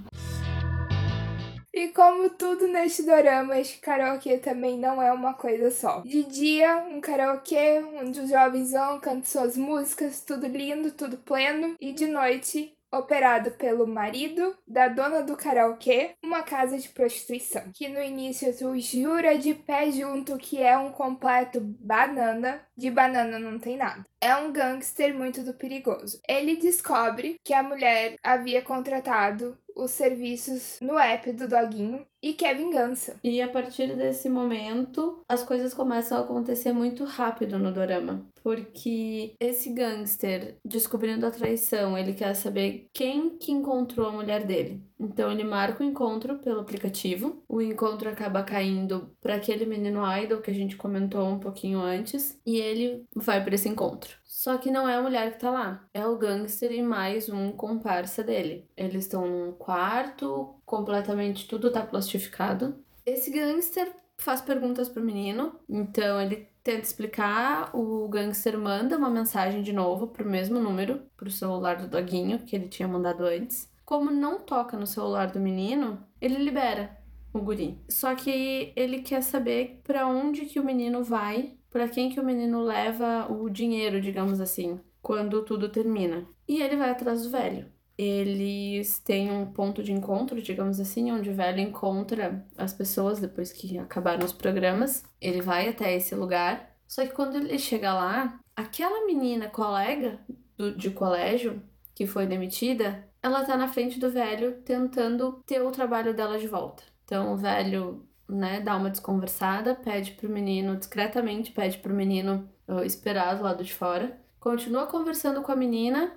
[1.76, 6.00] E como tudo neste dorama, este karaokê também não é uma coisa só.
[6.00, 11.76] De dia, um karaokê onde os jovens vão, cantam suas músicas, tudo lindo, tudo pleno.
[11.82, 17.64] E de noite, operado pelo marido da dona do karaokê, uma casa de prostituição.
[17.74, 23.38] Que no início tu jura de pé junto que é um completo banana, de banana
[23.38, 24.06] não tem nada.
[24.22, 26.22] É um gangster muito do perigoso.
[26.28, 32.56] Ele descobre que a mulher havia contratado os serviços no app do Doguinho e quer
[32.56, 33.20] vingança.
[33.24, 38.26] E a partir desse momento, as coisas começam a acontecer muito rápido no dorama.
[38.42, 44.82] Porque esse gangster, descobrindo a traição, ele quer saber quem que encontrou a mulher dele.
[45.00, 47.44] Então ele marca o encontro pelo aplicativo.
[47.48, 52.40] O encontro acaba caindo para aquele menino idol que a gente comentou um pouquinho antes.
[52.46, 54.16] E ele vai para esse encontro.
[54.46, 57.52] Só que não é a mulher que tá lá, é o gangster e mais um
[57.52, 58.70] comparsa dele.
[58.78, 62.76] Eles estão num quarto, completamente tudo tá plastificado.
[63.04, 69.64] Esse gangster faz perguntas pro menino, então ele tenta explicar, o gangster manda uma mensagem
[69.64, 73.68] de novo pro mesmo número, pro celular do doguinho que ele tinha mandado antes.
[73.84, 76.96] Como não toca no celular do menino, ele libera
[77.34, 77.80] o guri.
[77.90, 82.24] Só que ele quer saber para onde que o menino vai para quem que o
[82.24, 86.26] menino leva o dinheiro, digamos assim, quando tudo termina.
[86.48, 87.66] E ele vai atrás do velho.
[87.98, 93.52] Eles têm um ponto de encontro, digamos assim, onde o velho encontra as pessoas depois
[93.52, 95.04] que acabaram os programas.
[95.20, 96.74] Ele vai até esse lugar.
[96.88, 100.18] Só que quando ele chega lá, aquela menina colega
[100.56, 101.62] do, de colégio
[101.94, 106.48] que foi demitida, ela tá na frente do velho tentando ter o trabalho dela de
[106.48, 106.84] volta.
[107.04, 112.50] Então o velho né, dá uma desconversada, pede pro menino, discretamente pede pro menino
[112.84, 114.20] esperar do lado de fora.
[114.40, 116.12] Continua conversando com a menina,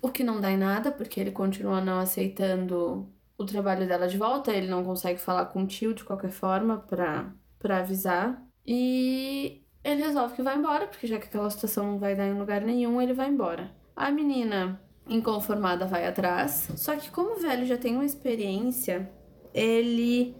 [0.00, 4.16] o que não dá em nada, porque ele continua não aceitando o trabalho dela de
[4.16, 8.42] volta, ele não consegue falar com o tio de qualquer forma pra, pra avisar.
[8.66, 12.38] E ele resolve que vai embora, porque já que aquela situação não vai dar em
[12.38, 13.70] lugar nenhum, ele vai embora.
[13.96, 16.68] A menina, inconformada, vai atrás.
[16.76, 19.10] Só que como o velho já tem uma experiência,
[19.52, 20.34] ele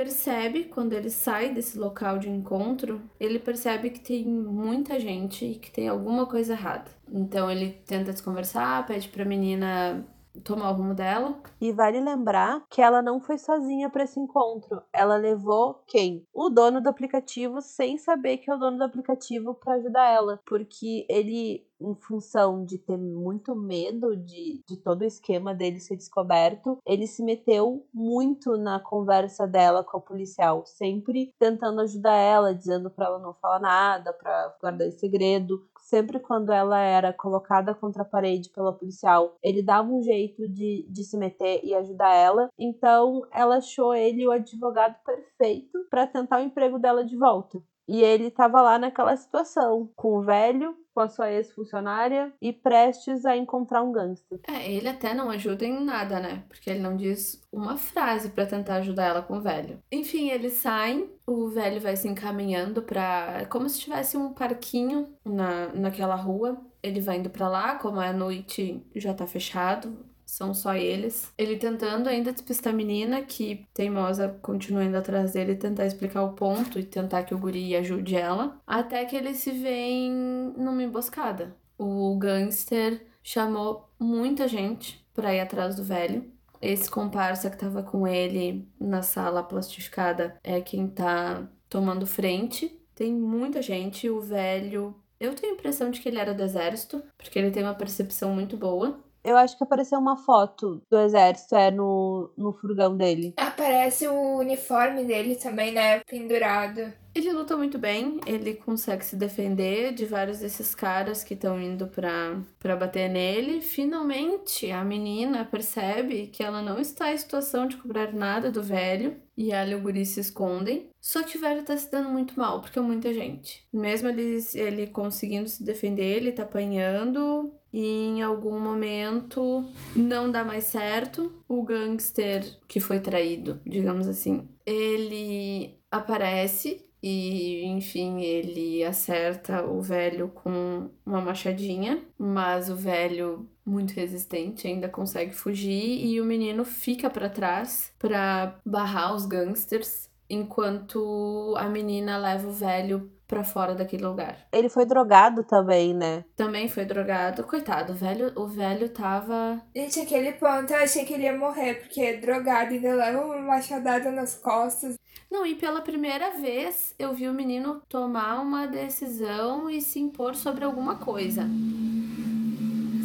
[0.00, 5.54] percebe quando ele sai desse local de encontro, ele percebe que tem muita gente e
[5.56, 6.90] que tem alguma coisa errada.
[7.06, 10.02] Então ele tenta desconversar, pede pra menina
[10.44, 11.38] tomar o rumo dela.
[11.60, 14.82] E vale lembrar que ela não foi sozinha para esse encontro.
[14.92, 16.26] Ela levou quem?
[16.32, 20.40] O dono do aplicativo, sem saber que é o dono do aplicativo para ajudar ela,
[20.46, 25.96] porque ele em função de ter muito medo de, de todo o esquema dele ser
[25.96, 32.54] descoberto, ele se meteu muito na conversa dela com a policial, sempre tentando ajudar ela,
[32.54, 35.66] dizendo para ela não falar nada, para guardar esse segredo.
[35.90, 40.86] Sempre quando ela era colocada contra a parede pela policial, ele dava um jeito de,
[40.88, 42.48] de se meter e ajudar ela.
[42.56, 47.60] Então ela achou ele o advogado perfeito para tentar o emprego dela de volta.
[47.90, 53.26] E ele estava lá naquela situação, com o velho, com a sua ex-funcionária e prestes
[53.26, 54.38] a encontrar um gangster.
[54.46, 56.44] É, ele até não ajuda em nada, né?
[56.48, 59.82] Porque ele não diz uma frase para tentar ajudar ela com o velho.
[59.90, 65.72] Enfim, eles saem, o velho vai se encaminhando para como se tivesse um parquinho na,
[65.74, 66.64] naquela rua.
[66.80, 69.98] Ele vai indo para lá, como é noite, já tá fechado,
[70.30, 71.32] são só eles.
[71.36, 76.34] Ele tentando ainda despistar a menina, que teimosa continua indo atrás dele, tentar explicar o
[76.34, 78.56] ponto e tentar que o guri ajude ela.
[78.64, 80.12] Até que eles se veem
[80.56, 81.56] numa emboscada.
[81.76, 86.30] O gangster chamou muita gente pra ir atrás do velho.
[86.62, 92.80] Esse comparsa que tava com ele na sala plastificada é quem tá tomando frente.
[92.94, 94.94] Tem muita gente, o velho.
[95.18, 98.32] Eu tenho a impressão de que ele era do exército, porque ele tem uma percepção
[98.32, 99.02] muito boa.
[99.22, 103.34] Eu acho que apareceu uma foto do exército, é no, no furgão dele.
[103.36, 106.00] Aparece o uniforme dele também, né?
[106.00, 106.92] Pendurado.
[107.12, 111.88] Ele luta muito bem, ele consegue se defender de vários desses caras que estão indo
[111.88, 113.60] pra, pra bater nele.
[113.60, 119.16] Finalmente, a menina percebe que ela não está em situação de cobrar nada do velho
[119.36, 120.88] e ela e o guri se escondem.
[121.00, 123.66] Só que o velho tá se dando muito mal, porque é muita gente.
[123.72, 130.44] Mesmo ele, ele conseguindo se defender, ele tá apanhando, e em algum momento não dá
[130.44, 131.42] mais certo.
[131.48, 140.28] O gangster que foi traído, digamos assim, ele aparece e, enfim, ele acerta o velho
[140.28, 147.08] com uma machadinha, mas o velho, muito resistente, ainda consegue fugir e o menino fica
[147.08, 154.04] para trás para barrar os gangsters, enquanto a menina leva o velho para fora daquele
[154.04, 154.36] lugar.
[154.52, 156.24] Ele foi drogado também, né?
[156.34, 157.44] Também foi drogado.
[157.44, 159.62] Coitado, o velho, o velho tava.
[159.74, 164.10] Gente, aquele ponto eu achei que ele ia morrer, porque drogado ainda leva uma machadada
[164.10, 164.96] nas costas.
[165.30, 170.34] Não, e pela primeira vez eu vi o menino tomar uma decisão e se impor
[170.34, 171.48] sobre alguma coisa.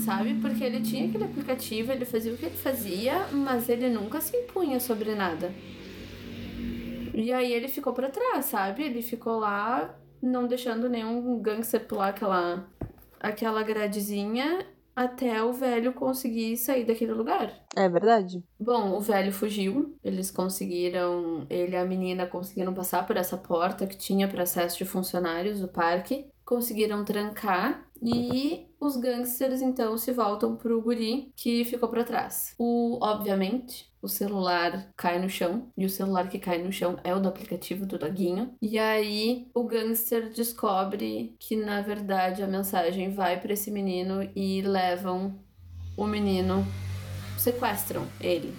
[0.04, 0.34] Sabe?
[0.42, 4.36] Porque ele tinha aquele aplicativo, ele fazia o que ele fazia, mas ele nunca se
[4.36, 5.54] impunha sobre nada.
[7.14, 8.84] E aí ele ficou para trás, sabe?
[8.84, 12.68] Ele ficou lá não deixando nenhum gangster pular aquela,
[13.20, 17.54] aquela gradezinha até o velho conseguir sair daquele lugar.
[17.76, 18.42] É verdade.
[18.58, 19.98] Bom, o velho fugiu.
[20.02, 24.78] Eles conseguiram, ele e a menina conseguiram passar por essa porta que tinha para acesso
[24.78, 26.28] de funcionários do parque.
[26.46, 32.54] Conseguiram trancar e os gangsters então se voltam pro guri que ficou para trás.
[32.58, 37.14] O, obviamente, o celular cai no chão e o celular que cai no chão é
[37.14, 38.56] o do aplicativo do doguinho.
[38.62, 44.62] E aí o gangster descobre que na verdade a mensagem vai para esse menino e
[44.62, 45.40] levam
[45.98, 46.64] o menino,
[47.38, 48.54] sequestram ele.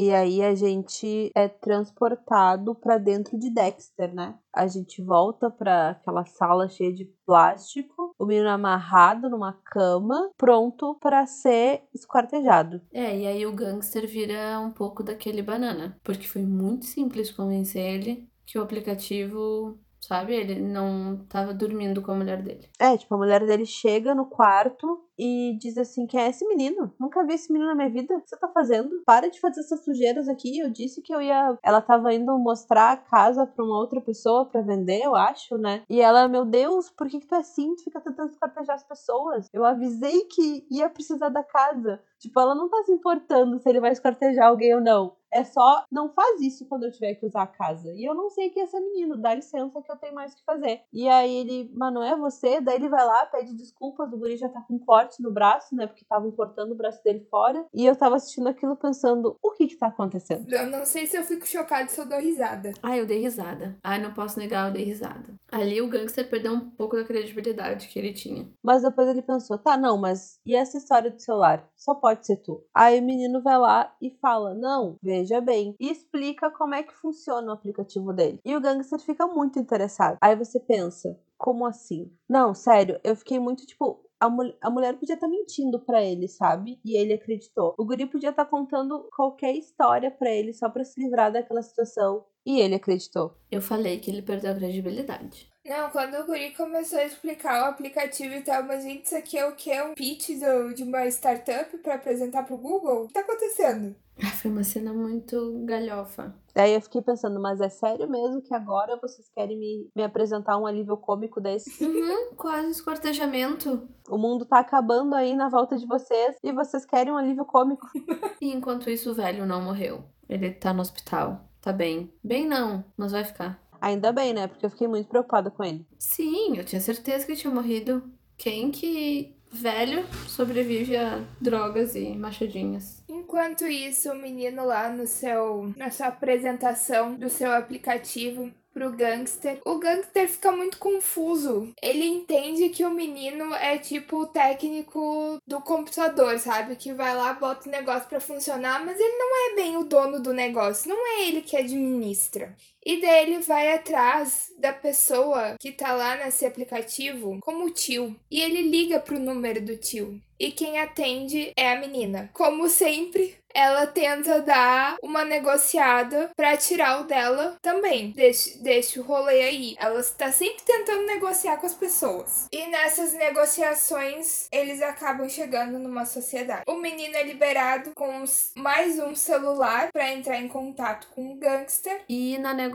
[0.00, 4.34] E aí a gente é transportado para dentro de Dexter, né?
[4.50, 10.96] A gente volta para aquela sala cheia de plástico, o menino amarrado numa cama, pronto
[11.02, 12.80] para ser esquartejado.
[12.90, 17.82] É, e aí o gangster vira um pouco daquele banana, porque foi muito simples convencer
[17.82, 19.78] ele que o aplicativo
[20.10, 20.34] sabe?
[20.34, 22.68] Ele não tava dormindo com a mulher dele.
[22.80, 26.92] É, tipo, a mulher dele chega no quarto e diz assim: Quem é esse menino?
[26.98, 28.16] Nunca vi esse menino na minha vida.
[28.16, 29.02] O que você tá fazendo?
[29.06, 30.58] Para de fazer essas sujeiras aqui.
[30.58, 31.56] Eu disse que eu ia.
[31.62, 35.84] Ela tava indo mostrar a casa pra uma outra pessoa para vender, eu acho, né?
[35.88, 37.72] E ela, meu Deus, por que, que tu é assim?
[37.76, 39.46] Tu fica tentando escortejar as pessoas.
[39.52, 42.00] Eu avisei que ia precisar da casa.
[42.18, 45.12] Tipo, ela não tá se importando se ele vai escortejar alguém ou não.
[45.32, 47.92] É só não faz isso quando eu tiver que usar a casa.
[47.94, 50.36] E eu não sei que é esse menino, dá licença que eu tenho mais o
[50.36, 50.82] que fazer.
[50.92, 52.60] E aí ele, mas não é você?
[52.60, 55.86] Daí ele vai lá, pede desculpas, o guri já tá com corte no braço, né?
[55.86, 57.66] Porque estavam cortando o braço dele fora.
[57.72, 60.50] E eu tava assistindo aquilo pensando, o que que tá acontecendo?
[60.52, 62.72] Eu não sei se eu fico chocada se eu dou risada.
[62.82, 63.78] Ai, eu dei risada.
[63.82, 65.34] Ai, não posso negar, eu dei risada.
[65.50, 68.48] Ali o gangster perdeu um pouco da credibilidade que ele tinha.
[68.62, 71.68] Mas depois ele pensou, tá, não, mas e essa história do celular?
[71.76, 72.64] Só pode ser tu.
[72.74, 75.74] Aí o menino vai lá e fala, não, veja bem.
[75.78, 78.40] E explica como é que funciona o aplicativo dele.
[78.44, 80.18] E o gangster fica muito interessado.
[80.20, 82.10] Aí você pensa, como assim?
[82.28, 86.02] Não, sério, eu fiquei muito tipo, a, mul a mulher podia estar tá mentindo para
[86.02, 86.80] ele, sabe?
[86.84, 87.74] E ele acreditou.
[87.78, 91.62] O guri podia estar tá contando qualquer história para ele só para se livrar daquela
[91.62, 92.24] situação.
[92.44, 93.36] E ele acreditou.
[93.50, 95.50] Eu falei que ele perdeu a credibilidade.
[95.64, 99.36] Não, quando o Guri começou a explicar o aplicativo e tal, mas gente, isso aqui
[99.36, 99.70] é o que?
[99.82, 103.04] Um pitch do, de uma startup para apresentar pro Google?
[103.04, 103.94] O que tá acontecendo?
[104.40, 106.34] Foi uma cena muito galhofa.
[106.54, 110.58] Daí eu fiquei pensando, mas é sério mesmo que agora vocês querem me, me apresentar
[110.58, 111.84] um alívio cômico desse?
[111.84, 113.88] Uhum, quase escortejamento.
[114.08, 117.86] O mundo tá acabando aí na volta de vocês e vocês querem um alívio cômico.
[118.40, 120.04] e enquanto isso, o velho não morreu.
[120.28, 121.44] Ele tá no hospital.
[121.60, 122.12] Tá bem.
[122.22, 123.60] Bem não, mas vai ficar.
[123.80, 124.46] Ainda bem, né?
[124.46, 125.86] Porque eu fiquei muito preocupada com ele.
[125.98, 128.02] Sim, eu tinha certeza que tinha morrido.
[128.36, 133.02] Quem que velho sobrevive a drogas e machadinhas.
[133.08, 139.60] Enquanto isso, o menino lá no seu na sua apresentação do seu aplicativo pro gangster.
[139.64, 141.72] O gangster fica muito confuso.
[141.82, 146.76] Ele entende que o menino é tipo o técnico do computador, sabe?
[146.76, 150.20] Que vai lá, bota o negócio para funcionar, mas ele não é bem o dono
[150.20, 152.54] do negócio, não é ele que administra.
[152.84, 158.16] E daí ele vai atrás da pessoa que tá lá nesse aplicativo como tio.
[158.30, 160.20] E ele liga pro número do tio.
[160.38, 162.30] E quem atende é a menina.
[162.32, 168.12] Como sempre, ela tenta dar uma negociada para tirar o dela também.
[168.12, 169.76] Deixa, deixa o rolê aí.
[169.78, 172.46] Ela está sempre tentando negociar com as pessoas.
[172.50, 176.64] E nessas negociações, eles acabam chegando numa sociedade.
[176.66, 178.24] O menino é liberado com
[178.56, 182.02] mais um celular para entrar em contato com o gangster.
[182.08, 182.69] E na negociação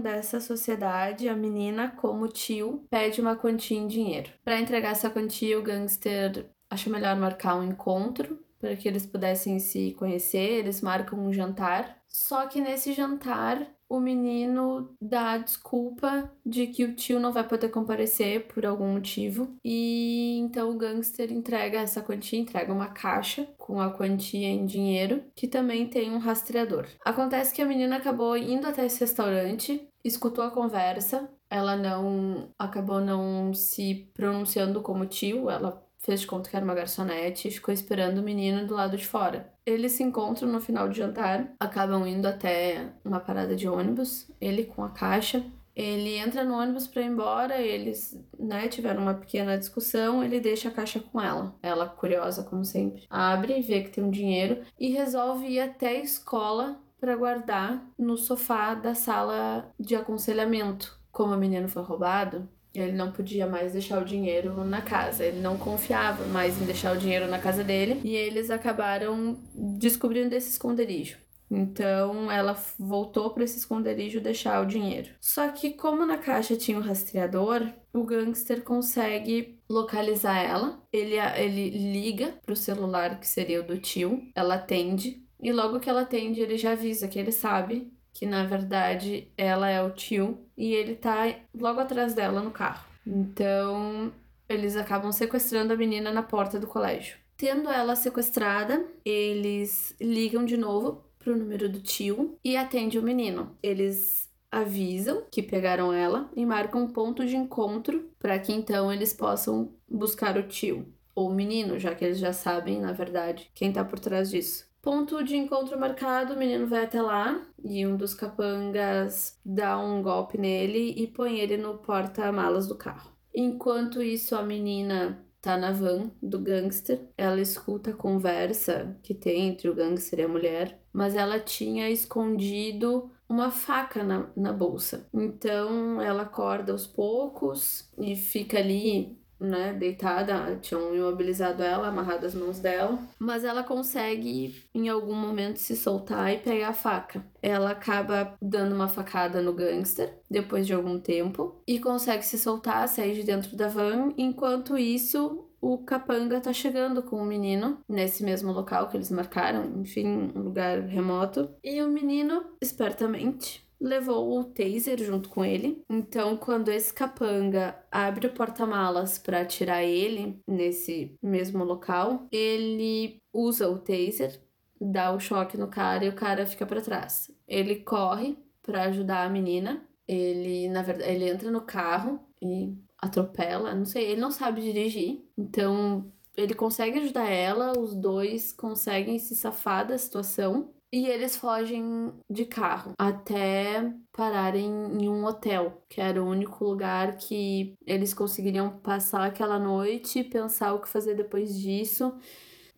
[0.00, 4.30] dessa sociedade, a menina, como tio, pede uma quantia em dinheiro.
[4.44, 9.58] Para entregar essa quantia, o gangster acha melhor marcar um encontro para que eles pudessem
[9.58, 10.58] se conhecer.
[10.58, 11.98] Eles marcam um jantar.
[12.08, 17.46] Só que nesse jantar, o menino dá a desculpa de que o tio não vai
[17.46, 19.56] poder comparecer por algum motivo.
[19.64, 25.24] E então o gangster entrega essa quantia, entrega uma caixa com a quantia em dinheiro,
[25.34, 26.86] que também tem um rastreador.
[27.04, 33.00] Acontece que a menina acabou indo até esse restaurante, escutou a conversa, ela não acabou
[33.00, 37.72] não se pronunciando como tio, ela fez de conta que era uma garçonete e ficou
[37.72, 39.52] esperando o menino do lado de fora.
[39.66, 44.64] Eles se encontram no final do jantar, acabam indo até uma parada de ônibus, ele
[44.64, 45.44] com a caixa.
[45.76, 50.70] Ele entra no ônibus para ir embora, eles, né, tiveram uma pequena discussão, ele deixa
[50.70, 51.54] a caixa com ela.
[51.62, 56.02] Ela, curiosa como sempre, abre, vê que tem um dinheiro e resolve ir até a
[56.02, 60.98] escola para guardar no sofá da sala de aconselhamento.
[61.12, 65.24] Como o menino foi roubado, ele não podia mais deixar o dinheiro na casa.
[65.24, 68.00] Ele não confiava mais em deixar o dinheiro na casa dele.
[68.04, 71.16] E eles acabaram descobrindo esse esconderijo.
[71.50, 75.10] Então ela voltou para esse esconderijo deixar o dinheiro.
[75.20, 80.82] Só que, como na caixa tinha o um rastreador, o gangster consegue localizar ela.
[80.92, 84.22] Ele, ele liga pro celular que seria o do tio.
[84.34, 85.22] Ela atende.
[85.40, 89.70] E logo que ela atende, ele já avisa que ele sabe que na verdade ela
[89.70, 92.84] é o tio e ele tá logo atrás dela no carro.
[93.06, 94.12] Então,
[94.48, 97.16] eles acabam sequestrando a menina na porta do colégio.
[97.36, 103.56] Tendo ela sequestrada, eles ligam de novo pro número do tio e atende o menino.
[103.62, 109.12] Eles avisam que pegaram ela e marcam um ponto de encontro para que então eles
[109.12, 113.72] possam buscar o tio ou o menino, já que eles já sabem, na verdade, quem
[113.72, 114.67] tá por trás disso.
[114.80, 120.02] Ponto de encontro marcado, o menino vai até lá e um dos capangas dá um
[120.02, 123.10] golpe nele e põe ele no porta-malas do carro.
[123.34, 127.00] Enquanto isso, a menina tá na van do gangster.
[127.16, 131.88] Ela escuta a conversa que tem entre o gangster e a mulher, mas ela tinha
[131.90, 135.08] escondido uma faca na, na bolsa.
[135.12, 142.34] Então ela acorda aos poucos e fica ali né, deitada, tinham imobilizado ela, amarrado as
[142.34, 147.24] mãos dela, mas ela consegue em algum momento se soltar e pegar a faca.
[147.42, 152.88] Ela acaba dando uma facada no gangster depois de algum tempo e consegue se soltar,
[152.88, 154.12] sair de dentro da van.
[154.16, 159.80] Enquanto isso, o capanga tá chegando com o menino nesse mesmo local que eles marcaram,
[159.80, 161.50] enfim, um lugar remoto.
[161.62, 165.82] E o menino, espertamente, levou o taser junto com ele.
[165.88, 173.68] Então, quando esse capanga abre o porta-malas para tirar ele nesse mesmo local, ele usa
[173.68, 174.40] o taser,
[174.80, 177.30] dá o choque no cara e o cara fica para trás.
[177.46, 179.82] Ele corre para ajudar a menina.
[180.06, 185.24] Ele, na verdade, ele entra no carro e atropela, não sei, ele não sabe dirigir.
[185.36, 190.72] Então, ele consegue ajudar ela, os dois conseguem se safar da situação.
[190.90, 197.18] E eles fogem de carro até pararem em um hotel, que era o único lugar
[197.18, 202.16] que eles conseguiriam passar aquela noite, pensar o que fazer depois disso,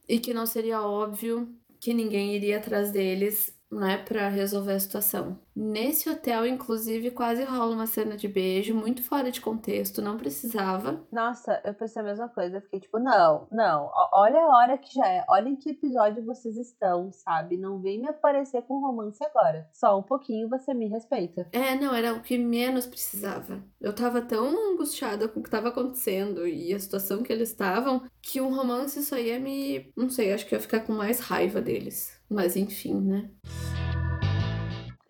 [0.08, 5.38] e que não seria óbvio que ninguém iria atrás deles né, para resolver a situação.
[5.54, 11.04] Nesse hotel, inclusive, quase rola uma cena de beijo, muito fora de contexto, não precisava.
[11.12, 14.94] Nossa, eu pensei a mesma coisa, eu fiquei tipo, não, não, olha a hora que
[14.94, 17.56] já é, olha em que episódio vocês estão, sabe?
[17.56, 19.68] Não vem me aparecer com romance agora.
[19.72, 21.48] Só um pouquinho você me respeita.
[21.52, 23.62] É, não, era o que menos precisava.
[23.80, 28.02] Eu tava tão angustiada com o que tava acontecendo e a situação que eles estavam,
[28.22, 29.92] que um romance só ia me.
[29.96, 32.19] Não sei, acho que ia ficar com mais raiva deles.
[32.30, 33.30] Mas enfim, né?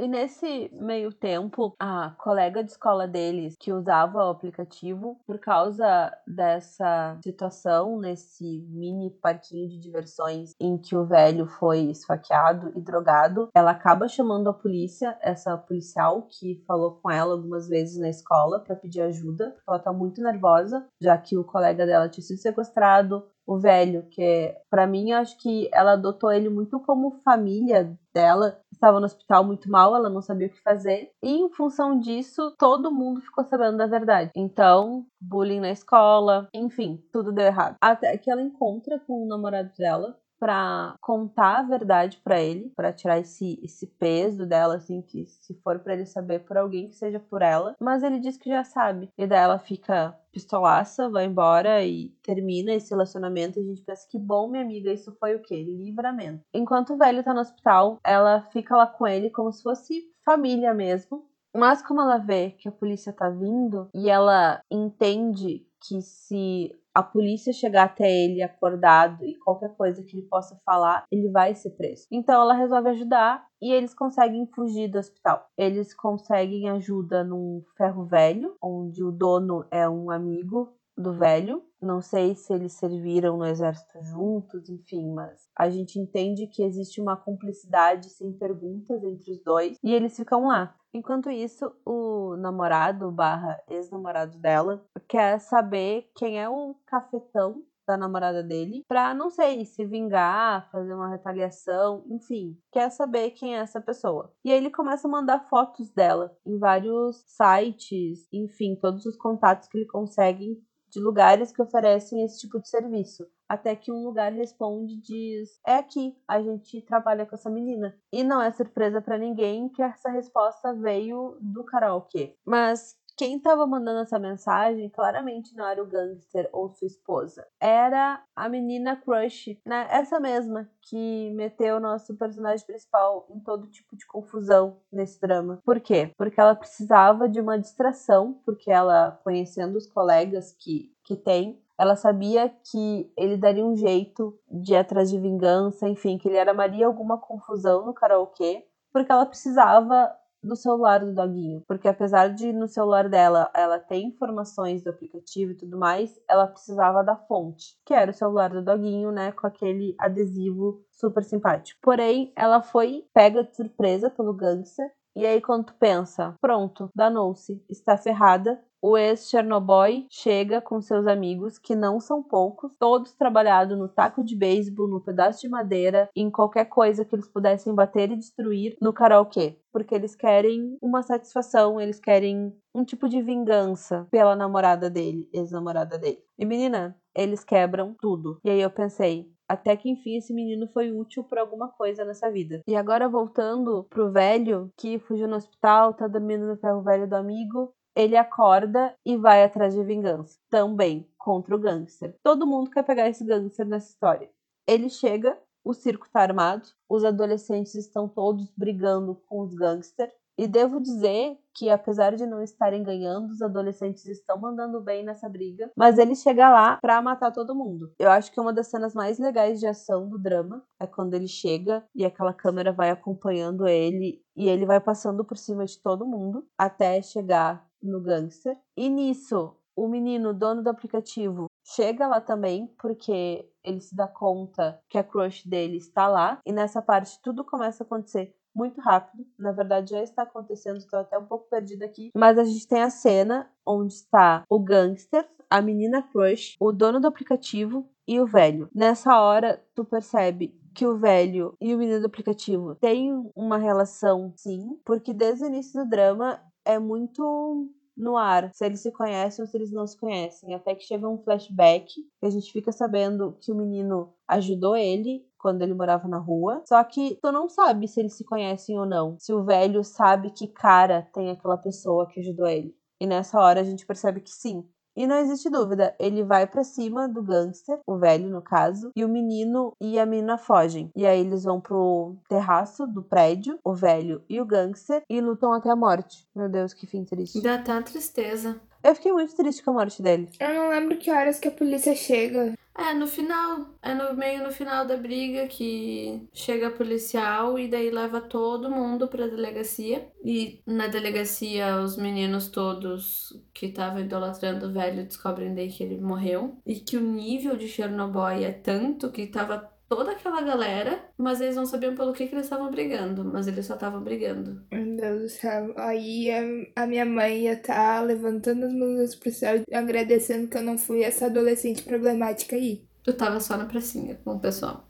[0.00, 6.10] E nesse meio tempo, a colega de escola deles, que usava o aplicativo, por causa
[6.26, 13.50] dessa situação nesse mini parquinho de diversões em que o velho foi esfaqueado e drogado,
[13.54, 18.58] ela acaba chamando a polícia, essa policial que falou com ela algumas vezes na escola
[18.58, 22.38] para pedir ajuda, porque ela tá muito nervosa, já que o colega dela tinha sido
[22.38, 28.60] sequestrado, o velho, que para mim acho que ela adotou ele muito como família dela.
[28.72, 31.10] Estava no hospital muito mal, ela não sabia o que fazer.
[31.20, 34.30] E em função disso, todo mundo ficou sabendo da verdade.
[34.36, 37.76] Então, bullying na escola, enfim, tudo deu errado.
[37.80, 42.92] Até que ela encontra com o namorado dela, para contar a verdade para ele, para
[42.92, 46.94] tirar esse, esse peso dela, assim, que se for para ele saber por alguém que
[46.96, 47.76] seja por ela.
[47.78, 49.10] Mas ele diz que já sabe.
[49.18, 53.58] E daí ela fica pistolaça, vai embora e termina esse relacionamento.
[53.58, 55.62] E a gente pensa que bom, minha amiga, isso foi o quê?
[55.62, 56.42] Livramento.
[56.54, 60.72] Enquanto o velho tá no hospital, ela fica lá com ele como se fosse família
[60.72, 61.28] mesmo.
[61.54, 67.02] Mas como ela vê que a polícia tá vindo e ela entende que se a
[67.02, 71.70] polícia chegar até ele acordado e qualquer coisa que ele possa falar, ele vai ser
[71.70, 72.06] preso.
[72.10, 75.46] Então ela resolve ajudar e eles conseguem fugir do hospital.
[75.56, 81.62] Eles conseguem ajuda num ferro velho, onde o dono é um amigo do velho.
[81.80, 87.00] Não sei se eles serviram no exército juntos, enfim, mas a gente entende que existe
[87.00, 90.74] uma cumplicidade sem perguntas entre os dois e eles ficam lá.
[90.92, 98.42] Enquanto isso, o namorado barra ex-namorado dela quer saber quem é o cafetão da namorada
[98.42, 103.80] dele pra, não sei, se vingar, fazer uma retaliação, enfim, quer saber quem é essa
[103.80, 104.32] pessoa.
[104.44, 109.68] E aí ele começa a mandar fotos dela em vários sites, enfim, todos os contatos
[109.68, 113.26] que ele consegue de lugares que oferecem esse tipo de serviço.
[113.50, 117.98] Até que um lugar responde e diz: É aqui, a gente trabalha com essa menina.
[118.12, 122.36] E não é surpresa para ninguém que essa resposta veio do karaokê.
[122.46, 127.46] Mas quem estava mandando essa mensagem claramente não era o gangster ou sua esposa.
[127.60, 129.86] Era a menina crush, né?
[129.90, 135.58] Essa mesma que meteu o nosso personagem principal em todo tipo de confusão nesse drama.
[135.64, 136.12] Por quê?
[136.16, 141.96] Porque ela precisava de uma distração, porque ela, conhecendo os colegas que, que tem, ela
[141.96, 146.86] sabia que ele daria um jeito de ir atrás de vingança, enfim, que ele armaria
[146.86, 152.68] alguma confusão no karaokê, porque ela precisava do celular do doguinho, porque apesar de no
[152.68, 157.94] celular dela ela ter informações do aplicativo e tudo mais, ela precisava da fonte, que
[157.94, 161.80] era o celular do doguinho, né, com aquele adesivo super simpático.
[161.82, 167.62] Porém, ela foi pega de surpresa pelo gangster e aí, quando tu pensa, pronto, danou-se,
[167.68, 173.88] está ferrada, o ex-Chernobyl chega com seus amigos, que não são poucos, todos trabalhados no
[173.88, 178.16] taco de beisebol, no pedaço de madeira, em qualquer coisa que eles pudessem bater e
[178.16, 179.58] destruir no karaokê.
[179.72, 185.98] Porque eles querem uma satisfação, eles querem um tipo de vingança pela namorada dele, ex-namorada
[185.98, 186.22] dele.
[186.38, 188.38] E menina, eles quebram tudo.
[188.44, 192.30] E aí eu pensei, até que enfim esse menino foi útil para alguma coisa nessa
[192.30, 192.62] vida.
[192.66, 197.16] E agora voltando pro velho que fugiu no hospital, tá dormindo no ferro velho do
[197.16, 202.14] amigo, ele acorda e vai atrás de vingança, também contra o gangster.
[202.22, 204.30] Todo mundo quer pegar esse gangster nessa história.
[204.66, 210.46] Ele chega, o circo tá armado, os adolescentes estão todos brigando com os gangsters E
[210.48, 215.70] devo dizer que, apesar de não estarem ganhando, os adolescentes estão mandando bem nessa briga,
[215.76, 217.92] mas ele chega lá pra matar todo mundo.
[217.98, 221.28] Eu acho que uma das cenas mais legais de ação do drama é quando ele
[221.28, 226.06] chega e aquela câmera vai acompanhando ele e ele vai passando por cima de todo
[226.06, 228.56] mundo até chegar no gangster.
[228.76, 234.80] E nisso, o menino, dono do aplicativo, chega lá também, porque ele se dá conta
[234.88, 236.38] que a crush dele está lá.
[236.46, 239.24] E nessa parte tudo começa a acontecer muito rápido.
[239.38, 242.10] Na verdade, já está acontecendo, estou até um pouco perdida aqui.
[242.16, 247.00] Mas a gente tem a cena onde está o gangster, a menina crush, o dono
[247.00, 248.68] do aplicativo e o velho.
[248.74, 254.32] Nessa hora, tu percebe que o velho e o menino do aplicativo têm uma relação,
[254.36, 256.40] sim, porque desde o início do drama
[256.72, 260.54] é muito no ar se eles se conhecem ou se eles não se conhecem.
[260.54, 265.24] Até que chega um flashback que a gente fica sabendo que o menino ajudou ele
[265.38, 266.62] quando ele morava na rua.
[266.66, 269.16] Só que tu não sabe se eles se conhecem ou não.
[269.18, 272.74] Se o velho sabe que cara tem aquela pessoa que ajudou ele.
[273.00, 274.66] E nessa hora a gente percebe que sim,
[275.00, 279.02] e não existe dúvida, ele vai para cima do gangster, o velho no caso, e
[279.02, 280.92] o menino e a menina fogem.
[280.94, 285.54] E aí eles vão pro terraço do prédio, o velho e o gangster, e lutam
[285.54, 286.28] até a morte.
[286.36, 287.40] Meu Deus, que fim triste.
[287.40, 288.60] Dá até tristeza.
[288.84, 290.28] Eu fiquei muito triste com a morte dele.
[290.38, 292.52] Eu não lembro que horas que a polícia chega.
[292.76, 293.74] É, no final.
[293.82, 298.70] É no meio no final da briga que chega a policial e daí leva todo
[298.70, 300.10] mundo pra delegacia.
[300.24, 306.00] E na delegacia os meninos todos que estavam idolatrando o velho descobrem daí que ele
[306.00, 306.58] morreu.
[306.64, 311.56] E que o nível de Chernobyl é tanto que tava toda aquela galera, mas eles
[311.56, 314.64] não sabiam pelo que, que eles estavam brigando, mas eles só estavam brigando.
[314.70, 315.74] Meu Deus do céu.
[315.76, 316.30] Aí
[316.76, 320.78] a, minha mãe ia estar tá levantando as mãos pro céu agradecendo que eu não
[320.78, 322.84] fui essa adolescente problemática aí.
[323.02, 324.88] Tu tava só na pracinha com o pessoal.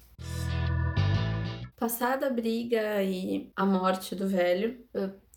[1.79, 4.85] Passada a briga e a morte do velho,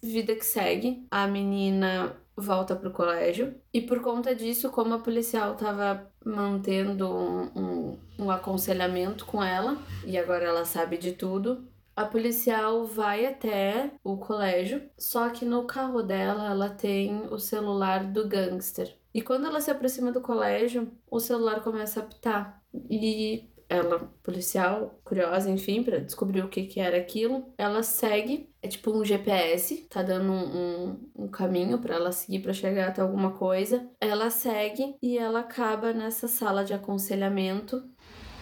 [0.03, 3.55] vida que segue, a menina volta pro colégio.
[3.73, 9.77] E por conta disso, como a policial tava mantendo um, um, um, aconselhamento com ela,
[10.05, 15.65] e agora ela sabe de tudo, a policial vai até o colégio, só que no
[15.65, 18.95] carro dela ela tem o celular do gangster.
[19.13, 22.63] E quando ela se aproxima do colégio, o celular começa a apitar.
[22.89, 28.67] E ela, policial, curiosa, enfim, para descobrir o que, que era aquilo, ela segue, é
[28.67, 33.01] tipo um GPS, tá dando um, um, um caminho para ela seguir para chegar até
[33.01, 33.89] alguma coisa.
[33.99, 37.83] Ela segue e ela acaba nessa sala de aconselhamento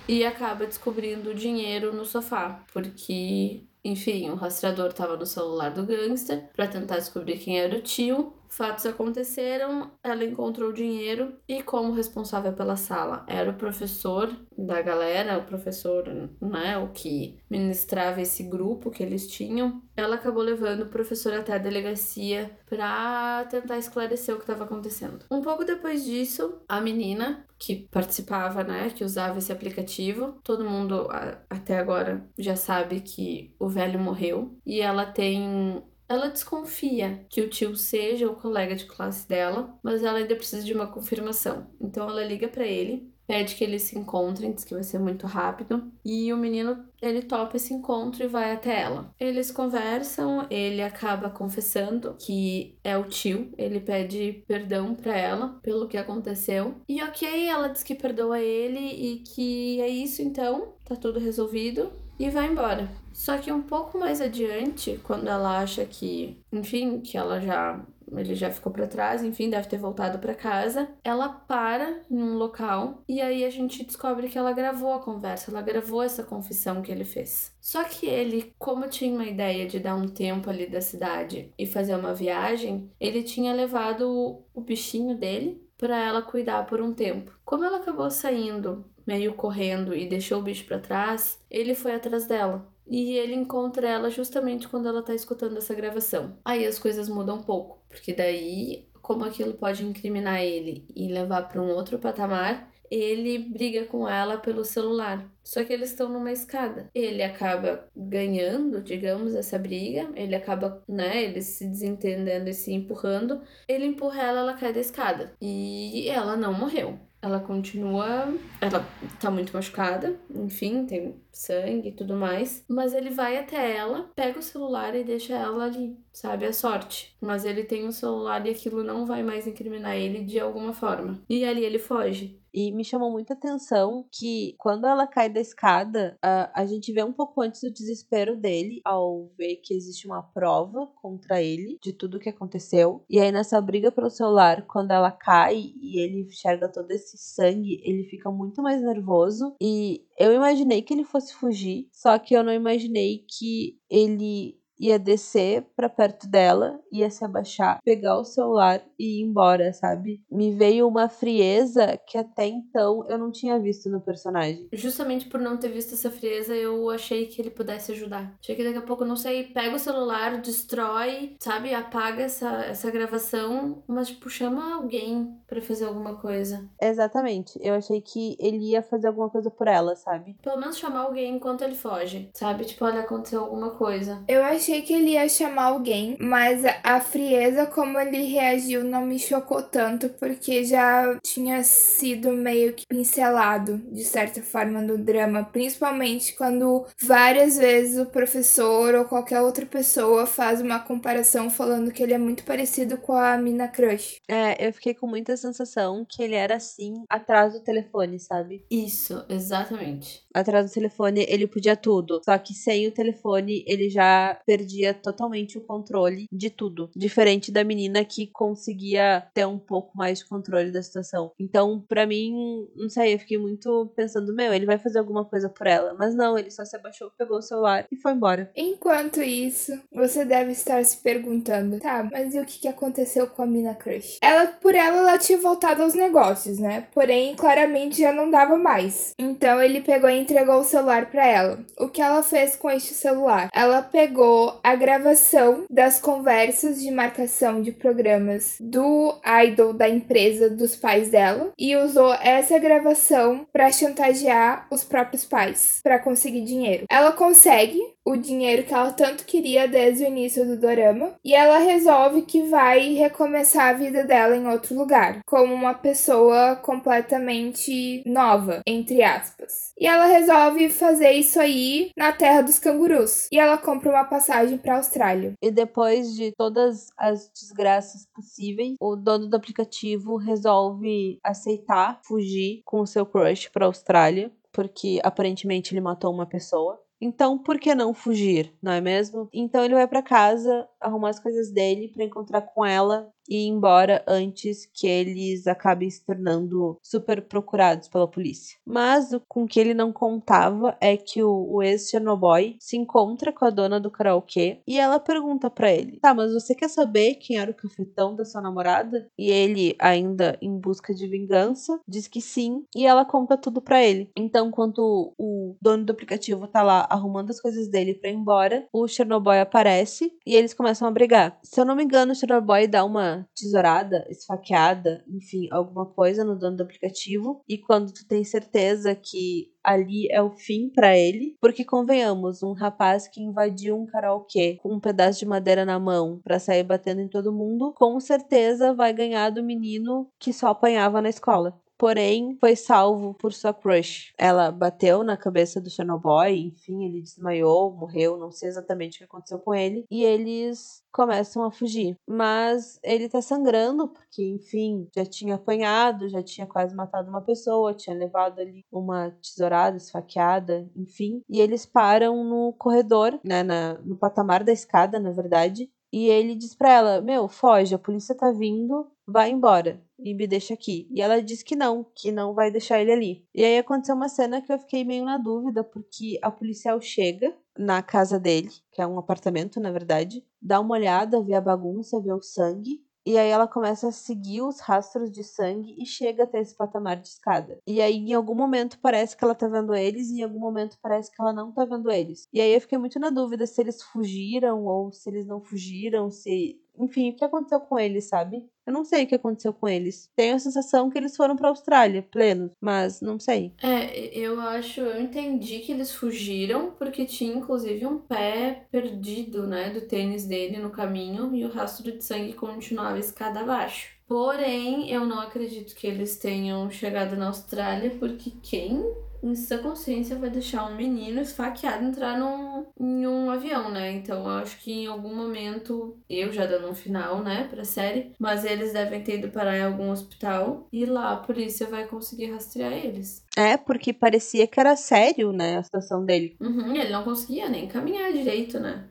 [0.07, 5.85] e acaba descobrindo o dinheiro no sofá, porque enfim, o rastreador estava no celular do
[5.85, 8.33] gangster para tentar descobrir quem era o tio.
[8.51, 14.81] Fatos aconteceram, ela encontrou o dinheiro e, como responsável pela sala era o professor da
[14.81, 16.03] galera, o professor,
[16.41, 21.53] né, o que ministrava esse grupo que eles tinham, ela acabou levando o professor até
[21.53, 25.25] a delegacia para tentar esclarecer o que estava acontecendo.
[25.31, 31.07] Um pouco depois disso, a menina que participava, né, que usava esse aplicativo, todo mundo
[31.49, 37.49] até agora já sabe que o velho morreu e ela tem ela desconfia que o
[37.49, 41.67] tio seja o colega de classe dela, mas ela ainda precisa de uma confirmação.
[41.79, 45.25] Então ela liga para ele, pede que eles se encontrem, diz que vai ser muito
[45.25, 49.15] rápido, e o menino ele topa esse encontro e vai até ela.
[49.17, 55.87] Eles conversam, ele acaba confessando que é o tio, ele pede perdão para ela pelo
[55.87, 56.75] que aconteceu.
[56.89, 61.89] E OK, ela diz que perdoa ele e que é isso então, tá tudo resolvido
[62.19, 62.91] e vai embora.
[63.13, 67.79] Só que um pouco mais adiante, quando ela acha que, enfim, que ela já
[68.19, 70.89] ele já ficou para trás, enfim, deve ter voltado para casa.
[71.03, 75.51] Ela para em um local e aí a gente descobre que ela gravou a conversa,
[75.51, 77.55] ela gravou essa confissão que ele fez.
[77.61, 81.65] Só que ele, como tinha uma ideia de dar um tempo ali da cidade e
[81.65, 87.31] fazer uma viagem, ele tinha levado o bichinho dele para ela cuidar por um tempo.
[87.43, 92.27] Como ela acabou saindo meio correndo e deixou o bicho para trás, ele foi atrás
[92.27, 92.70] dela.
[92.87, 96.37] E ele encontra ela justamente quando ela tá escutando essa gravação.
[96.43, 101.47] Aí as coisas mudam um pouco, porque daí, como aquilo pode incriminar ele e levar
[101.47, 105.25] para um outro patamar, ele briga com ela pelo celular.
[105.41, 106.89] Só que eles estão numa escada.
[106.93, 110.11] Ele acaba ganhando, digamos, essa briga.
[110.13, 113.41] Ele acaba, né, eles se desentendendo e se empurrando.
[113.65, 115.33] Ele empurra ela, ela cai da escada.
[115.41, 116.99] E ela não morreu.
[117.21, 118.33] Ela continua.
[118.59, 118.85] Ela
[119.19, 122.65] tá muito machucada, enfim, tem sangue e tudo mais.
[122.67, 126.45] Mas ele vai até ela, pega o celular e deixa ela ali, sabe?
[126.45, 127.15] A sorte.
[127.21, 130.73] Mas ele tem o um celular e aquilo não vai mais incriminar ele de alguma
[130.73, 131.21] forma.
[131.29, 132.40] E ali ele foge.
[132.53, 137.03] E me chamou muita atenção que quando ela cai da escada, a, a gente vê
[137.03, 141.93] um pouco antes o desespero dele ao ver que existe uma prova contra ele de
[141.93, 143.03] tudo que aconteceu.
[143.09, 147.81] E aí nessa briga pelo celular, quando ela cai e ele enxerga todo esse sangue,
[147.83, 149.55] ele fica muito mais nervoso.
[149.61, 154.97] E eu imaginei que ele fosse fugir, só que eu não imaginei que ele ia
[154.97, 160.23] descer para perto dela, ia se abaixar, pegar o celular e ir embora, sabe?
[160.29, 164.67] Me veio uma frieza que até então eu não tinha visto no personagem.
[164.73, 168.35] Justamente por não ter visto essa frieza, eu achei que ele pudesse ajudar.
[168.41, 171.73] Achei que daqui a pouco, não sei, pega o celular, destrói, sabe?
[171.73, 176.67] Apaga essa, essa gravação, mas tipo, chama alguém para fazer alguma coisa.
[176.81, 177.59] Exatamente.
[177.61, 180.35] Eu achei que ele ia fazer alguma coisa por ela, sabe?
[180.41, 182.65] Pelo menos chamar alguém enquanto ele foge, sabe?
[182.65, 184.23] Tipo, olha, aconteceu alguma coisa.
[184.27, 189.05] Eu achei achei que ele ia chamar alguém, mas a frieza como ele reagiu não
[189.05, 195.43] me chocou tanto, porque já tinha sido meio que pincelado, de certa forma, no drama,
[195.43, 202.01] principalmente quando várias vezes o professor ou qualquer outra pessoa faz uma comparação falando que
[202.01, 204.17] ele é muito parecido com a Mina Crush.
[204.29, 208.65] É, eu fiquei com muita sensação que ele era assim atrás do telefone, sabe?
[208.71, 210.23] Isso, exatamente.
[210.33, 215.57] Atrás do telefone ele podia tudo, só que sem o telefone ele já perdia totalmente
[215.57, 216.89] o controle de tudo.
[216.95, 221.31] Diferente da menina que conseguia ter um pouco mais de controle da situação.
[221.39, 225.49] Então, para mim, não sei, eu fiquei muito pensando, meu, ele vai fazer alguma coisa
[225.49, 225.95] por ela.
[225.97, 228.51] Mas não, ele só se abaixou, pegou o celular e foi embora.
[228.55, 233.47] Enquanto isso, você deve estar se perguntando, tá, mas e o que, aconteceu com a
[233.47, 234.17] Mina Crush?
[234.21, 236.87] Ela, por ela, ela tinha voltado aos negócios, né?
[236.93, 239.13] Porém, claramente já não dava mais.
[239.17, 241.59] Então ele pegou e entregou o celular para ela.
[241.79, 243.49] O que ela fez com este celular?
[243.53, 249.13] Ela pegou a gravação das conversas de marcação de programas do
[249.43, 255.79] idol da empresa dos pais dela e usou essa gravação para chantagear os próprios pais
[255.83, 256.85] para conseguir dinheiro.
[256.89, 261.59] Ela consegue o dinheiro que ela tanto queria desde o início do dorama e ela
[261.59, 268.61] resolve que vai recomeçar a vida dela em outro lugar, como uma pessoa completamente nova,
[268.65, 269.71] entre aspas.
[269.79, 273.27] E ela resolve fazer isso aí na terra dos cangurus.
[273.31, 275.33] E ela compra uma passagem para Austrália.
[275.41, 282.81] E depois de todas as desgraças possíveis, o dono do aplicativo resolve aceitar fugir com
[282.81, 286.79] o seu crush para Austrália, porque aparentemente ele matou uma pessoa.
[287.03, 289.27] Então, por que não fugir, não é mesmo?
[289.33, 293.47] Então ele vai para casa, arrumar as coisas dele para encontrar com ela e ir
[293.47, 298.57] embora antes que eles acabem se tornando super procurados pela polícia.
[298.65, 303.49] Mas com que ele não contava é que o, o ex-Chernobyl se encontra com a
[303.49, 307.51] dona do karaokê e ela pergunta para ele: Tá, mas você quer saber quem era
[307.51, 309.07] o cafetão da sua namorada?
[309.17, 313.83] E ele, ainda em busca de vingança, diz que sim e ela conta tudo para
[313.83, 314.09] ele.
[314.17, 318.67] Então, quando o dono do aplicativo tá lá arrumando as coisas dele para ir embora,
[318.73, 321.39] o Chernobyl aparece e eles começam a brigar.
[321.43, 326.37] Se eu não me engano, o Chernobyl dá uma tesourada, esfaqueada, enfim, alguma coisa no
[326.37, 327.41] dono do aplicativo.
[327.47, 332.53] E quando tu tem certeza que ali é o fim para ele, porque convenhamos, um
[332.53, 337.01] rapaz que invadiu um karaokê com um pedaço de madeira na mão para sair batendo
[337.01, 342.37] em todo mundo, com certeza vai ganhar do menino que só apanhava na escola porém
[342.39, 344.13] foi salvo por sua crush.
[344.15, 349.03] Ela bateu na cabeça do Chernobyl, enfim, ele desmaiou, morreu, não sei exatamente o que
[349.05, 351.97] aconteceu com ele, e eles começam a fugir.
[352.07, 357.73] Mas ele tá sangrando porque, enfim, já tinha apanhado, já tinha quase matado uma pessoa,
[357.73, 363.97] tinha levado ali uma tesourada, esfaqueada, enfim, e eles param no corredor, né, na, no
[363.97, 368.31] patamar da escada, na verdade, e ele diz pra ela: Meu, foge, a polícia tá
[368.31, 370.87] vindo, vai embora e me deixa aqui.
[370.89, 373.25] E ela diz que não, que não vai deixar ele ali.
[373.33, 377.35] E aí aconteceu uma cena que eu fiquei meio na dúvida, porque a policial chega
[377.57, 382.01] na casa dele, que é um apartamento, na verdade, dá uma olhada, vê a bagunça,
[382.01, 382.81] vê o sangue.
[383.05, 386.97] E aí ela começa a seguir os rastros de sangue e chega até esse patamar
[386.97, 387.59] de escada.
[387.65, 390.77] E aí em algum momento parece que ela tá vendo eles e em algum momento
[390.81, 392.27] parece que ela não tá vendo eles.
[392.31, 396.11] E aí eu fiquei muito na dúvida se eles fugiram ou se eles não fugiram,
[396.11, 398.43] se enfim, o que aconteceu com eles, sabe?
[398.65, 400.09] Eu não sei o que aconteceu com eles.
[400.15, 403.53] Tenho a sensação que eles foram pra Austrália, plenos, mas não sei.
[403.61, 409.71] É, eu acho, eu entendi que eles fugiram porque tinha inclusive um pé perdido, né,
[409.71, 413.89] do tênis dele no caminho e o rastro de sangue continuava escada abaixo.
[414.07, 418.83] Porém, eu não acredito que eles tenham chegado na Austrália porque quem
[419.23, 423.91] em sua consciência, vai deixar um menino esfaqueado entrar num, em um avião, né?
[423.91, 428.13] Então eu acho que em algum momento, eu já dando um final, né, pra série,
[428.19, 432.31] mas eles devem ter ido parar em algum hospital e lá a polícia vai conseguir
[432.31, 433.25] rastrear eles.
[433.37, 436.35] É, porque parecia que era sério, né, a situação dele.
[436.39, 438.85] Uhum, ele não conseguia nem caminhar direito, né?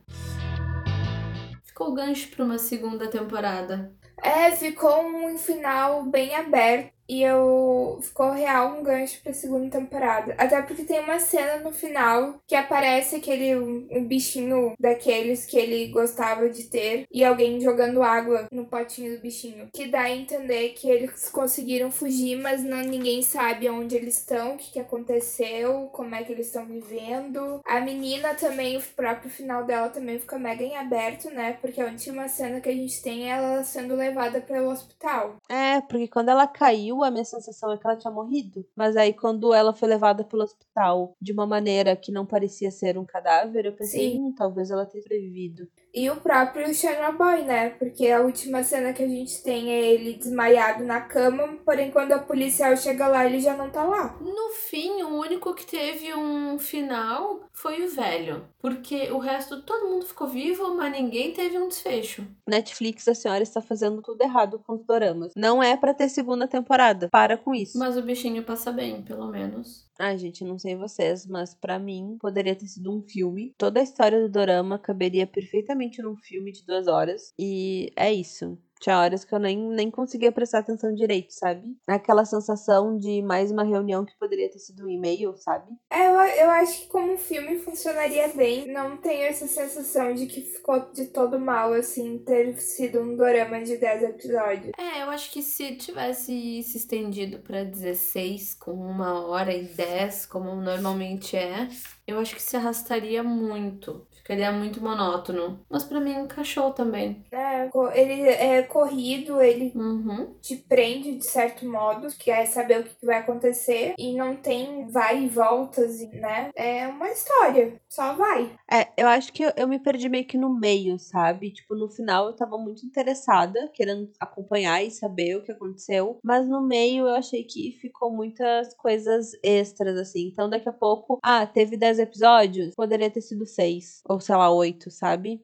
[1.64, 3.92] Ficou o gancho pra uma segunda temporada.
[4.22, 6.92] É, ficou um final bem aberto.
[7.10, 10.32] E eu ficou real um gancho pra segunda temporada.
[10.38, 15.88] Até porque tem uma cena no final que aparece aquele um bichinho daqueles que ele
[15.88, 19.68] gostava de ter e alguém jogando água no potinho do bichinho.
[19.74, 24.54] Que dá a entender que eles conseguiram fugir, mas não, ninguém sabe onde eles estão,
[24.54, 27.60] o que, que aconteceu, como é que eles estão vivendo.
[27.66, 31.58] A menina também, o próprio final dela também fica mega em aberto, né?
[31.60, 35.36] Porque a última cena que a gente tem é ela sendo levada pelo hospital.
[35.48, 38.66] É, porque quando ela caiu, a minha sensação é que ela tinha morrido.
[38.76, 42.98] Mas aí, quando ela foi levada pelo hospital de uma maneira que não parecia ser
[42.98, 45.68] um cadáver, eu pensei, hum, talvez ela tenha sobrevivido.
[45.92, 47.70] E o próprio Chernobyl, né?
[47.70, 52.12] Porque a última cena que a gente tem é ele desmaiado na cama, porém quando
[52.12, 54.16] a policial chega lá, ele já não tá lá.
[54.20, 58.46] No fim, o único que teve um final foi o velho.
[58.60, 62.26] Porque o resto, todo mundo ficou vivo, mas ninguém teve um desfecho.
[62.48, 65.32] Netflix, a senhora está fazendo tudo errado com os doramas.
[65.34, 67.08] Não é para ter segunda temporada.
[67.08, 67.78] Para com isso.
[67.78, 69.89] Mas o bichinho passa bem, pelo menos.
[70.02, 73.54] Ai, gente, não sei vocês, mas para mim poderia ter sido um filme.
[73.58, 77.34] Toda a história do dorama caberia perfeitamente num filme de duas horas.
[77.38, 78.58] E é isso.
[78.80, 81.76] Tinha horas que eu nem, nem conseguia prestar atenção direito, sabe?
[81.86, 85.70] Aquela sensação de mais uma reunião que poderia ter sido um e-mail, sabe?
[85.90, 86.14] É, eu,
[86.44, 88.72] eu acho que como filme funcionaria bem.
[88.72, 93.62] Não tenho essa sensação de que ficou de todo mal, assim, ter sido um dorama
[93.62, 94.72] de 10 episódios.
[94.78, 100.26] É, eu acho que se tivesse se estendido pra 16, com uma hora e 10,
[100.26, 101.68] como normalmente é,
[102.06, 104.06] eu acho que se arrastaria muito.
[104.20, 105.60] Ficaria muito monótono.
[105.68, 107.24] Mas pra mim encaixou também.
[107.32, 110.34] É, ele é corrido, ele Uhum.
[110.40, 114.36] te prende de certo modo, que é saber o que que vai acontecer, e não
[114.36, 116.50] tem vai e voltas, né?
[116.54, 118.50] É uma história, só vai.
[118.70, 121.50] É, eu acho que eu, eu me perdi meio que no meio, sabe?
[121.52, 126.18] Tipo, no final eu tava muito interessada, querendo acompanhar e saber o que aconteceu.
[126.22, 130.28] Mas no meio eu achei que ficou muitas coisas extras, assim.
[130.28, 132.74] Então daqui a pouco, ah, teve 10 episódios?
[132.74, 134.02] Poderia ter sido 6.
[134.08, 135.42] Ou sei lá, 8, sabe?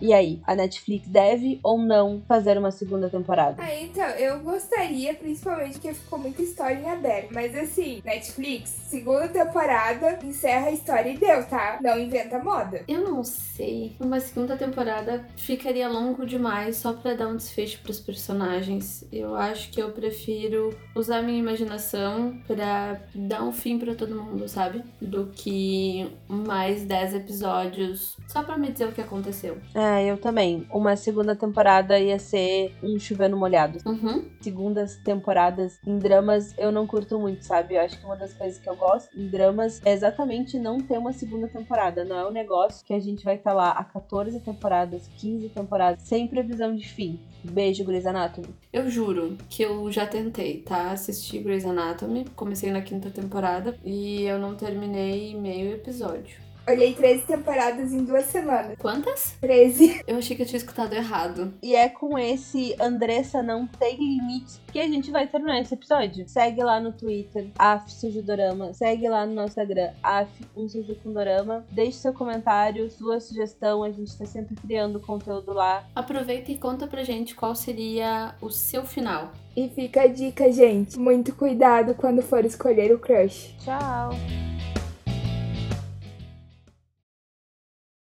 [0.00, 3.56] E aí, a Netflix deve ou não fazer uma segunda temporada?
[3.62, 7.32] Ah, então, eu gostaria, principalmente que ficou muita história em aberto.
[7.32, 11.78] Mas assim, Netflix, segunda temporada, encerra a história e deu, tá?
[11.82, 12.82] Não inventa moda.
[12.86, 13.96] Eu não sei.
[13.98, 19.04] Uma segunda temporada ficaria longo demais só pra dar um desfecho pros personagens.
[19.12, 24.48] Eu acho que eu prefiro usar minha imaginação pra dar um fim pra todo mundo,
[24.48, 24.82] sabe?
[25.00, 29.58] Do que mais 10 episódios só pra me dizer o que aconteceu.
[29.74, 30.66] É, eu também.
[30.72, 33.78] Uma segunda temporada ia ser um chovendo molhado.
[33.86, 34.24] Uhum.
[34.40, 37.74] segundas temporadas em dramas eu não curto muito, sabe?
[37.74, 40.98] Eu acho que uma das coisas que eu gosto em dramas é exatamente não ter
[40.98, 42.04] uma segunda temporada.
[42.04, 46.02] Não é um negócio que a gente vai estar lá há 14 temporadas, 15 temporadas,
[46.02, 47.20] sem previsão de fim.
[47.44, 48.48] Beijo, Grey's Anatomy.
[48.72, 50.90] Eu juro que eu já tentei, tá?
[50.90, 52.24] Assistir Grey's Anatomy.
[52.36, 56.47] Comecei na quinta temporada e eu não terminei meio episódio.
[56.68, 58.76] Olhei 13 temporadas em duas semanas.
[58.78, 59.34] Quantas?
[59.40, 60.02] 13.
[60.06, 61.54] Eu achei que eu tinha escutado errado.
[61.62, 66.28] E é com esse Andressa não tem limite que a gente vai terminar esse episódio.
[66.28, 68.74] Segue lá no Twitter, af Sujudorama.
[68.74, 71.64] Segue lá no nosso Instagram, af um Suju com Dorama.
[71.70, 73.82] Deixe seu comentário, sua sugestão.
[73.82, 75.88] A gente tá sempre criando conteúdo lá.
[75.94, 79.32] Aproveita e conta pra gente qual seria o seu final.
[79.56, 80.98] E fica a dica, gente.
[80.98, 83.54] Muito cuidado quando for escolher o crush.
[83.64, 84.10] Tchau!